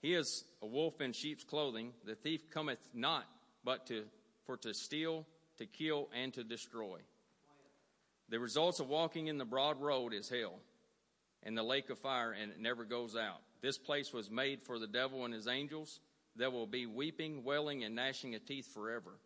He 0.00 0.14
is 0.14 0.44
a 0.62 0.66
wolf 0.66 1.00
in 1.00 1.12
sheep's 1.12 1.44
clothing. 1.44 1.92
The 2.04 2.14
thief 2.14 2.48
cometh 2.50 2.78
not 2.94 3.24
but 3.64 3.86
to, 3.88 4.04
for 4.46 4.56
to 4.58 4.72
steal, 4.72 5.26
to 5.58 5.66
kill, 5.66 6.08
and 6.14 6.32
to 6.34 6.42
destroy. 6.42 7.00
The 8.30 8.40
results 8.40 8.80
of 8.80 8.88
walking 8.88 9.26
in 9.26 9.36
the 9.36 9.44
broad 9.44 9.80
road 9.80 10.14
is 10.14 10.28
hell 10.28 10.60
and 11.42 11.56
the 11.56 11.62
lake 11.62 11.90
of 11.90 11.98
fire, 11.98 12.32
and 12.32 12.50
it 12.50 12.60
never 12.60 12.84
goes 12.84 13.16
out. 13.16 13.40
This 13.60 13.78
place 13.78 14.12
was 14.12 14.30
made 14.30 14.62
for 14.62 14.78
the 14.78 14.86
devil 14.86 15.24
and 15.24 15.34
his 15.34 15.48
angels. 15.48 16.00
There 16.36 16.50
will 16.50 16.66
be 16.66 16.86
weeping, 16.86 17.44
wailing, 17.44 17.84
and 17.84 17.94
gnashing 17.94 18.34
of 18.34 18.44
teeth 18.44 18.72
forever. 18.72 19.18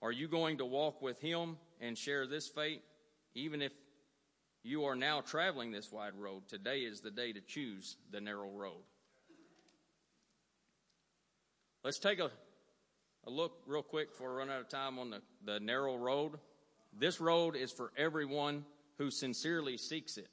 Are 0.00 0.12
you 0.12 0.28
going 0.28 0.58
to 0.58 0.64
walk 0.64 1.02
with 1.02 1.20
him 1.20 1.56
and 1.80 1.98
share 1.98 2.26
this 2.26 2.48
fate? 2.48 2.82
Even 3.34 3.60
if 3.62 3.72
you 4.62 4.84
are 4.84 4.96
now 4.96 5.20
traveling 5.20 5.70
this 5.70 5.90
wide 5.90 6.14
road, 6.16 6.48
today 6.48 6.80
is 6.80 7.00
the 7.00 7.10
day 7.10 7.32
to 7.32 7.40
choose 7.40 7.96
the 8.10 8.20
narrow 8.20 8.50
road. 8.50 8.82
Let's 11.84 11.98
take 11.98 12.18
a, 12.18 12.30
a 13.26 13.30
look 13.30 13.62
real 13.66 13.82
quick 13.82 14.10
before 14.10 14.32
we 14.32 14.38
run 14.38 14.50
out 14.50 14.60
of 14.60 14.68
time 14.68 14.98
on 14.98 15.10
the, 15.10 15.22
the 15.44 15.60
narrow 15.60 15.96
road. 15.96 16.38
This 16.96 17.20
road 17.20 17.56
is 17.56 17.70
for 17.70 17.92
everyone 17.96 18.64
who 18.98 19.10
sincerely 19.10 19.76
seeks 19.76 20.16
it. 20.16 20.28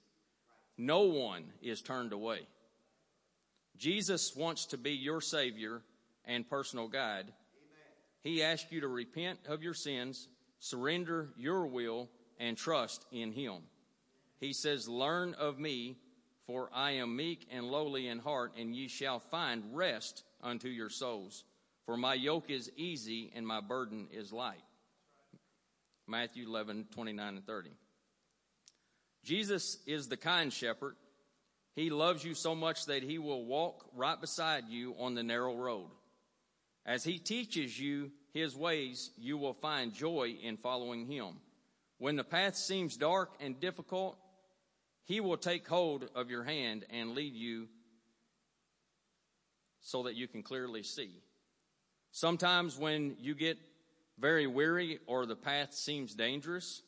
No 0.77 1.01
one 1.01 1.45
is 1.61 1.81
turned 1.81 2.13
away. 2.13 2.39
Jesus 3.77 4.35
wants 4.35 4.67
to 4.67 4.77
be 4.77 4.91
your 4.91 5.21
Savior 5.21 5.81
and 6.25 6.49
personal 6.49 6.87
guide. 6.87 7.31
He 8.21 8.43
asks 8.43 8.71
you 8.71 8.81
to 8.81 8.87
repent 8.87 9.39
of 9.47 9.61
your 9.61 9.73
sins, 9.73 10.27
surrender 10.59 11.29
your 11.37 11.67
will, 11.67 12.09
and 12.39 12.57
trust 12.57 13.05
in 13.11 13.31
Him. 13.31 13.61
He 14.39 14.53
says, 14.53 14.87
Learn 14.87 15.33
of 15.35 15.59
me, 15.59 15.97
for 16.45 16.69
I 16.73 16.91
am 16.91 17.15
meek 17.15 17.47
and 17.51 17.65
lowly 17.65 18.07
in 18.07 18.19
heart, 18.19 18.53
and 18.57 18.75
ye 18.75 18.87
shall 18.87 19.19
find 19.19 19.63
rest 19.75 20.23
unto 20.41 20.67
your 20.67 20.89
souls. 20.89 21.43
For 21.85 21.97
my 21.97 22.15
yoke 22.15 22.49
is 22.49 22.71
easy 22.75 23.31
and 23.35 23.45
my 23.45 23.61
burden 23.61 24.07
is 24.11 24.33
light. 24.33 24.63
Matthew 26.07 26.47
11, 26.47 26.87
29 26.91 27.35
and 27.35 27.45
30. 27.45 27.71
Jesus 29.25 29.79
is 29.85 30.07
the 30.07 30.17
kind 30.17 30.53
shepherd 30.53 30.95
he 31.75 31.89
loves 31.89 32.23
you 32.23 32.33
so 32.33 32.55
much 32.55 32.85
that 32.85 33.03
he 33.03 33.19
will 33.19 33.43
walk 33.43 33.85
right 33.93 34.19
beside 34.19 34.69
you 34.69 34.95
on 34.97 35.13
the 35.13 35.23
narrow 35.23 35.55
road. 35.55 35.89
As 36.85 37.03
he 37.03 37.17
teaches 37.17 37.77
you 37.77 38.11
his 38.33 38.55
ways, 38.55 39.11
you 39.17 39.37
will 39.37 39.53
find 39.53 39.93
joy 39.93 40.37
in 40.41 40.55
following 40.55 41.05
him. 41.05 41.35
When 41.97 42.15
the 42.15 42.23
path 42.23 42.55
seems 42.55 42.95
dark 42.95 43.33
and 43.41 43.59
difficult, 43.59 44.17
he 45.03 45.19
will 45.19 45.37
take 45.37 45.67
hold 45.67 46.09
of 46.15 46.29
your 46.29 46.43
hand 46.43 46.85
and 46.89 47.11
lead 47.11 47.33
you 47.33 47.67
so 49.81 50.03
that 50.03 50.15
you 50.15 50.27
can 50.27 50.43
clearly 50.43 50.83
see. 50.83 51.11
Sometimes 52.11 52.77
when 52.77 53.17
you 53.19 53.35
get 53.35 53.57
very 54.17 54.47
weary 54.47 54.99
or 55.07 55.25
the 55.25 55.35
path 55.35 55.73
seems 55.73 56.15
dangerous, 56.15 56.81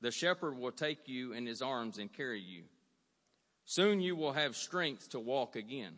the 0.00 0.10
shepherd 0.10 0.58
will 0.58 0.72
take 0.72 1.08
you 1.08 1.32
in 1.32 1.46
his 1.46 1.62
arms 1.62 1.98
and 1.98 2.12
carry 2.12 2.40
you. 2.40 2.62
Soon 3.64 4.00
you 4.00 4.16
will 4.16 4.32
have 4.32 4.56
strength 4.56 5.10
to 5.10 5.20
walk 5.20 5.56
again. 5.56 5.94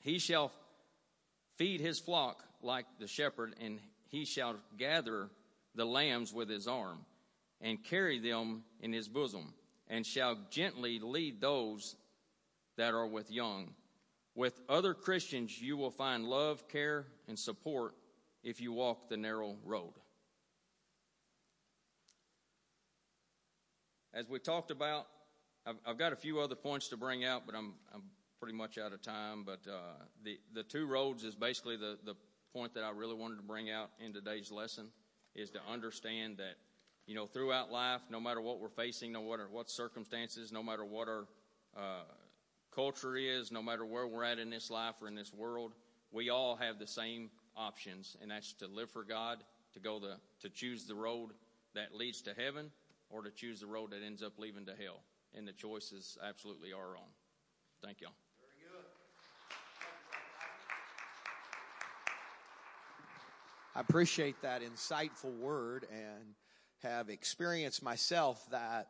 He 0.00 0.18
shall 0.18 0.50
feed 1.56 1.80
his 1.80 2.00
flock 2.00 2.42
like 2.62 2.86
the 2.98 3.06
shepherd, 3.06 3.54
and 3.60 3.78
he 4.08 4.24
shall 4.24 4.56
gather 4.76 5.28
the 5.74 5.84
lambs 5.84 6.32
with 6.32 6.48
his 6.48 6.66
arm 6.66 6.98
and 7.60 7.82
carry 7.84 8.18
them 8.18 8.64
in 8.80 8.92
his 8.92 9.08
bosom, 9.08 9.54
and 9.88 10.04
shall 10.04 10.36
gently 10.50 10.98
lead 10.98 11.40
those 11.40 11.96
that 12.76 12.94
are 12.94 13.06
with 13.06 13.30
young. 13.30 13.74
With 14.34 14.60
other 14.68 14.94
Christians, 14.94 15.60
you 15.60 15.76
will 15.76 15.90
find 15.90 16.24
love, 16.24 16.68
care, 16.68 17.06
and 17.28 17.38
support 17.38 17.94
if 18.42 18.60
you 18.60 18.72
walk 18.72 19.08
the 19.08 19.16
narrow 19.16 19.56
road. 19.64 19.92
As 24.14 24.28
we 24.28 24.38
talked 24.38 24.70
about, 24.70 25.08
I've, 25.66 25.74
I've, 25.84 25.98
got 25.98 26.12
a 26.12 26.16
few 26.16 26.38
other 26.38 26.54
points 26.54 26.86
to 26.88 26.96
bring 26.96 27.24
out, 27.24 27.46
but 27.46 27.56
I'm, 27.56 27.74
I'm 27.92 28.02
pretty 28.38 28.56
much 28.56 28.78
out 28.78 28.92
of 28.92 29.02
time. 29.02 29.42
But 29.44 29.58
uh, 29.68 30.04
the, 30.22 30.38
the 30.52 30.62
two 30.62 30.86
roads 30.86 31.24
is 31.24 31.34
basically 31.34 31.76
the, 31.76 31.98
the 32.04 32.14
point 32.52 32.74
that 32.74 32.84
I 32.84 32.90
really 32.90 33.16
wanted 33.16 33.36
to 33.36 33.42
bring 33.42 33.72
out 33.72 33.90
in 33.98 34.12
today's 34.12 34.52
lesson 34.52 34.86
is 35.34 35.50
to 35.50 35.58
understand 35.68 36.36
that, 36.36 36.54
you 37.06 37.16
know, 37.16 37.26
throughout 37.26 37.72
life, 37.72 38.02
no 38.08 38.20
matter 38.20 38.40
what 38.40 38.60
we're 38.60 38.68
facing, 38.68 39.10
no 39.10 39.28
matter 39.28 39.48
what 39.50 39.68
circumstances, 39.68 40.52
no 40.52 40.62
matter 40.62 40.84
what 40.84 41.08
our 41.08 41.26
uh, 41.76 42.04
culture 42.72 43.16
is, 43.16 43.50
no 43.50 43.64
matter 43.64 43.84
where 43.84 44.06
we're 44.06 44.22
at 44.22 44.38
in 44.38 44.48
this 44.48 44.70
life 44.70 44.94
or 45.02 45.08
in 45.08 45.16
this 45.16 45.34
world, 45.34 45.74
we 46.12 46.30
all 46.30 46.54
have 46.54 46.78
the 46.78 46.86
same 46.86 47.30
options, 47.56 48.16
and 48.22 48.30
that's 48.30 48.52
to 48.52 48.68
live 48.68 48.90
for 48.90 49.02
God, 49.02 49.38
to 49.72 49.80
go 49.80 49.98
the 49.98 50.18
to 50.40 50.48
choose 50.48 50.84
the 50.84 50.94
road 50.94 51.30
that 51.74 51.96
leads 51.96 52.22
to 52.22 52.34
heaven, 52.34 52.70
or 53.14 53.22
to 53.22 53.30
choose 53.30 53.60
the 53.60 53.66
road 53.66 53.92
that 53.92 54.02
ends 54.04 54.22
up 54.22 54.38
leading 54.38 54.66
to 54.66 54.72
hell. 54.72 55.02
And 55.36 55.46
the 55.46 55.52
choice 55.52 55.92
is 55.92 56.18
absolutely 56.26 56.72
our 56.72 56.96
own. 56.96 57.10
Thank 57.82 58.00
y'all. 58.00 58.12
I 63.76 63.80
appreciate 63.80 64.40
that 64.42 64.62
insightful 64.62 65.36
word 65.38 65.86
and 65.90 66.34
have 66.84 67.08
experienced 67.08 67.82
myself 67.82 68.44
that 68.50 68.88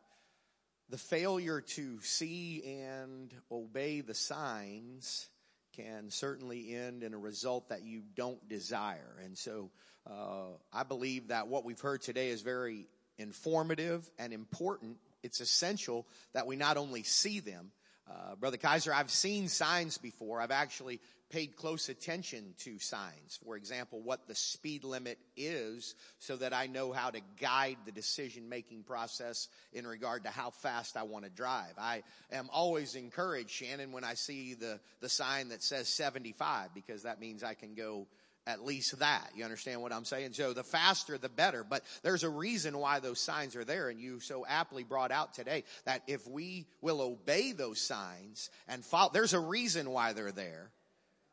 the 0.89 0.97
failure 0.97 1.61
to 1.61 1.99
see 2.01 2.61
and 2.63 3.33
obey 3.51 4.01
the 4.01 4.13
signs 4.13 5.27
can 5.75 6.11
certainly 6.11 6.75
end 6.75 7.01
in 7.01 7.15
a 7.15 7.17
result 7.17 7.69
that 7.69 7.83
you 7.83 8.03
don't 8.15 8.47
desire. 8.47 9.15
And 9.23 9.35
so 9.35 9.71
uh, 10.07 10.49
I 10.71 10.83
believe 10.83 11.29
that 11.29 11.47
what 11.47 11.65
we've 11.65 11.79
heard 11.79 12.01
today 12.01 12.29
is 12.29 12.41
very 12.41 12.87
informative 13.17 14.09
and 14.19 14.33
important. 14.33 14.97
It's 15.23 15.41
essential 15.41 16.05
that 16.33 16.47
we 16.47 16.55
not 16.55 16.77
only 16.77 17.03
see 17.03 17.39
them, 17.39 17.71
uh, 18.09 18.35
Brother 18.35 18.57
Kaiser, 18.57 18.93
I've 18.93 19.09
seen 19.09 19.47
signs 19.47 19.97
before. 19.97 20.39
I've 20.39 20.51
actually 20.51 20.99
paid 21.29 21.55
close 21.55 21.89
attention 21.89 22.53
to 22.59 22.77
signs. 22.77 23.39
For 23.43 23.57
example, 23.57 23.99
what 24.01 24.27
the 24.27 24.35
speed 24.35 24.83
limit 24.83 25.17
is 25.35 25.95
so 26.19 26.35
that 26.37 26.53
I 26.53 26.67
know 26.67 26.91
how 26.91 27.09
to 27.09 27.19
guide 27.41 27.77
the 27.85 27.91
decision 27.91 28.47
making 28.47 28.83
process 28.83 29.47
in 29.73 29.87
regard 29.87 30.25
to 30.25 30.29
how 30.29 30.51
fast 30.51 30.95
I 30.95 31.03
want 31.03 31.25
to 31.25 31.31
drive. 31.31 31.73
I 31.79 32.03
am 32.31 32.49
always 32.53 32.95
encouraged, 32.95 33.49
Shannon, 33.49 33.91
when 33.91 34.03
I 34.03 34.13
see 34.13 34.53
the, 34.53 34.79
the 35.01 35.09
sign 35.09 35.49
that 35.49 35.63
says 35.63 35.87
75 35.87 36.73
because 36.75 37.03
that 37.03 37.19
means 37.19 37.43
I 37.43 37.55
can 37.55 37.73
go 37.73 38.05
at 38.47 38.63
least 38.63 38.99
that. 38.99 39.31
You 39.35 39.43
understand 39.43 39.81
what 39.81 39.91
I'm 39.91 40.05
saying? 40.05 40.33
So 40.33 40.53
the 40.53 40.63
faster, 40.63 41.17
the 41.17 41.29
better. 41.29 41.63
But 41.63 41.83
there's 42.03 42.23
a 42.23 42.29
reason 42.29 42.77
why 42.77 42.99
those 42.99 43.19
signs 43.19 43.55
are 43.55 43.65
there. 43.65 43.89
And 43.89 43.99
you 43.99 44.19
so 44.19 44.45
aptly 44.47 44.83
brought 44.83 45.11
out 45.11 45.33
today 45.33 45.63
that 45.85 46.03
if 46.07 46.27
we 46.27 46.65
will 46.81 47.01
obey 47.01 47.51
those 47.51 47.81
signs 47.81 48.49
and 48.67 48.83
follow, 48.83 49.11
there's 49.13 49.33
a 49.33 49.39
reason 49.39 49.89
why 49.89 50.13
they're 50.13 50.31
there 50.31 50.71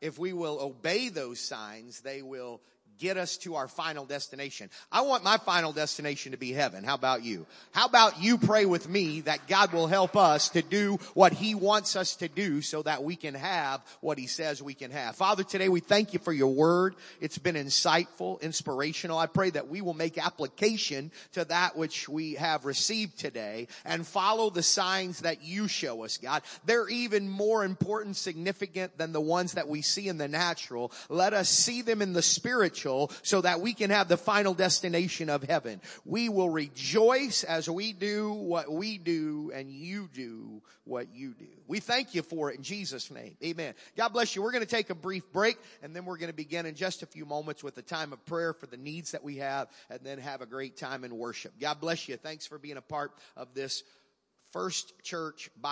if 0.03 0.19
we 0.19 0.33
will 0.33 0.59
obey 0.59 1.07
those 1.07 1.39
signs, 1.39 2.01
they 2.01 2.21
will 2.21 2.59
get 2.99 3.17
us 3.17 3.37
to 3.37 3.55
our 3.55 3.67
final 3.67 4.05
destination. 4.05 4.69
I 4.91 5.01
want 5.01 5.23
my 5.23 5.37
final 5.37 5.71
destination 5.71 6.31
to 6.31 6.37
be 6.37 6.51
heaven. 6.51 6.83
How 6.83 6.95
about 6.95 7.23
you? 7.23 7.45
How 7.71 7.85
about 7.85 8.21
you 8.21 8.37
pray 8.37 8.65
with 8.65 8.87
me 8.87 9.21
that 9.21 9.47
God 9.47 9.73
will 9.73 9.87
help 9.87 10.15
us 10.15 10.49
to 10.49 10.61
do 10.61 10.97
what 11.13 11.33
he 11.33 11.55
wants 11.55 11.95
us 11.95 12.15
to 12.17 12.27
do 12.27 12.61
so 12.61 12.81
that 12.83 13.03
we 13.03 13.15
can 13.15 13.33
have 13.33 13.81
what 14.01 14.17
he 14.17 14.27
says 14.27 14.61
we 14.61 14.73
can 14.73 14.91
have. 14.91 15.15
Father, 15.15 15.43
today 15.43 15.69
we 15.69 15.79
thank 15.79 16.13
you 16.13 16.19
for 16.19 16.33
your 16.33 16.53
word. 16.53 16.95
It's 17.19 17.37
been 17.37 17.55
insightful, 17.55 18.41
inspirational. 18.41 19.17
I 19.17 19.27
pray 19.27 19.49
that 19.51 19.69
we 19.69 19.81
will 19.81 19.93
make 19.93 20.17
application 20.17 21.11
to 21.33 21.45
that 21.45 21.75
which 21.75 22.07
we 22.07 22.33
have 22.33 22.65
received 22.65 23.17
today 23.17 23.67
and 23.85 24.05
follow 24.05 24.49
the 24.49 24.63
signs 24.63 25.21
that 25.21 25.43
you 25.43 25.67
show 25.67 26.03
us, 26.03 26.17
God. 26.17 26.43
They're 26.65 26.89
even 26.89 27.29
more 27.29 27.63
important, 27.63 28.15
significant 28.15 28.97
than 28.97 29.13
the 29.13 29.21
ones 29.21 29.53
that 29.53 29.67
we 29.67 29.81
see 29.81 30.07
in 30.07 30.17
the 30.17 30.27
natural. 30.27 30.91
Let 31.09 31.33
us 31.33 31.49
see 31.49 31.81
them 31.81 32.01
in 32.01 32.13
the 32.13 32.21
spiritual 32.21 32.82
so 33.21 33.41
that 33.41 33.61
we 33.61 33.73
can 33.73 33.89
have 33.89 34.07
the 34.07 34.17
final 34.17 34.53
destination 34.53 35.29
of 35.29 35.43
heaven. 35.43 35.81
We 36.05 36.29
will 36.29 36.49
rejoice 36.49 37.43
as 37.43 37.69
we 37.69 37.93
do 37.93 38.33
what 38.33 38.71
we 38.71 38.97
do 38.97 39.51
and 39.53 39.71
you 39.71 40.09
do 40.13 40.61
what 40.85 41.13
you 41.13 41.33
do. 41.33 41.47
We 41.67 41.79
thank 41.79 42.13
you 42.13 42.21
for 42.21 42.51
it 42.51 42.57
in 42.57 42.63
Jesus 42.63 43.09
name. 43.09 43.37
Amen. 43.43 43.73
God 43.95 44.09
bless 44.09 44.35
you. 44.35 44.41
We're 44.41 44.51
going 44.51 44.65
to 44.65 44.69
take 44.69 44.89
a 44.89 44.95
brief 44.95 45.31
break 45.31 45.57
and 45.81 45.95
then 45.95 46.05
we're 46.05 46.17
going 46.17 46.31
to 46.31 46.35
begin 46.35 46.65
in 46.65 46.75
just 46.75 47.03
a 47.03 47.05
few 47.05 47.25
moments 47.25 47.63
with 47.63 47.77
a 47.77 47.81
time 47.81 48.13
of 48.13 48.23
prayer 48.25 48.53
for 48.53 48.67
the 48.67 48.77
needs 48.77 49.11
that 49.11 49.23
we 49.23 49.37
have 49.37 49.69
and 49.89 49.99
then 50.03 50.19
have 50.19 50.41
a 50.41 50.45
great 50.45 50.77
time 50.77 51.03
in 51.03 51.17
worship. 51.17 51.53
God 51.59 51.79
bless 51.79 52.07
you. 52.09 52.17
Thanks 52.17 52.45
for 52.45 52.57
being 52.57 52.77
a 52.77 52.81
part 52.81 53.11
of 53.37 53.53
this 53.53 53.83
First 54.51 54.93
Church 55.01 55.49
Bible 55.59 55.71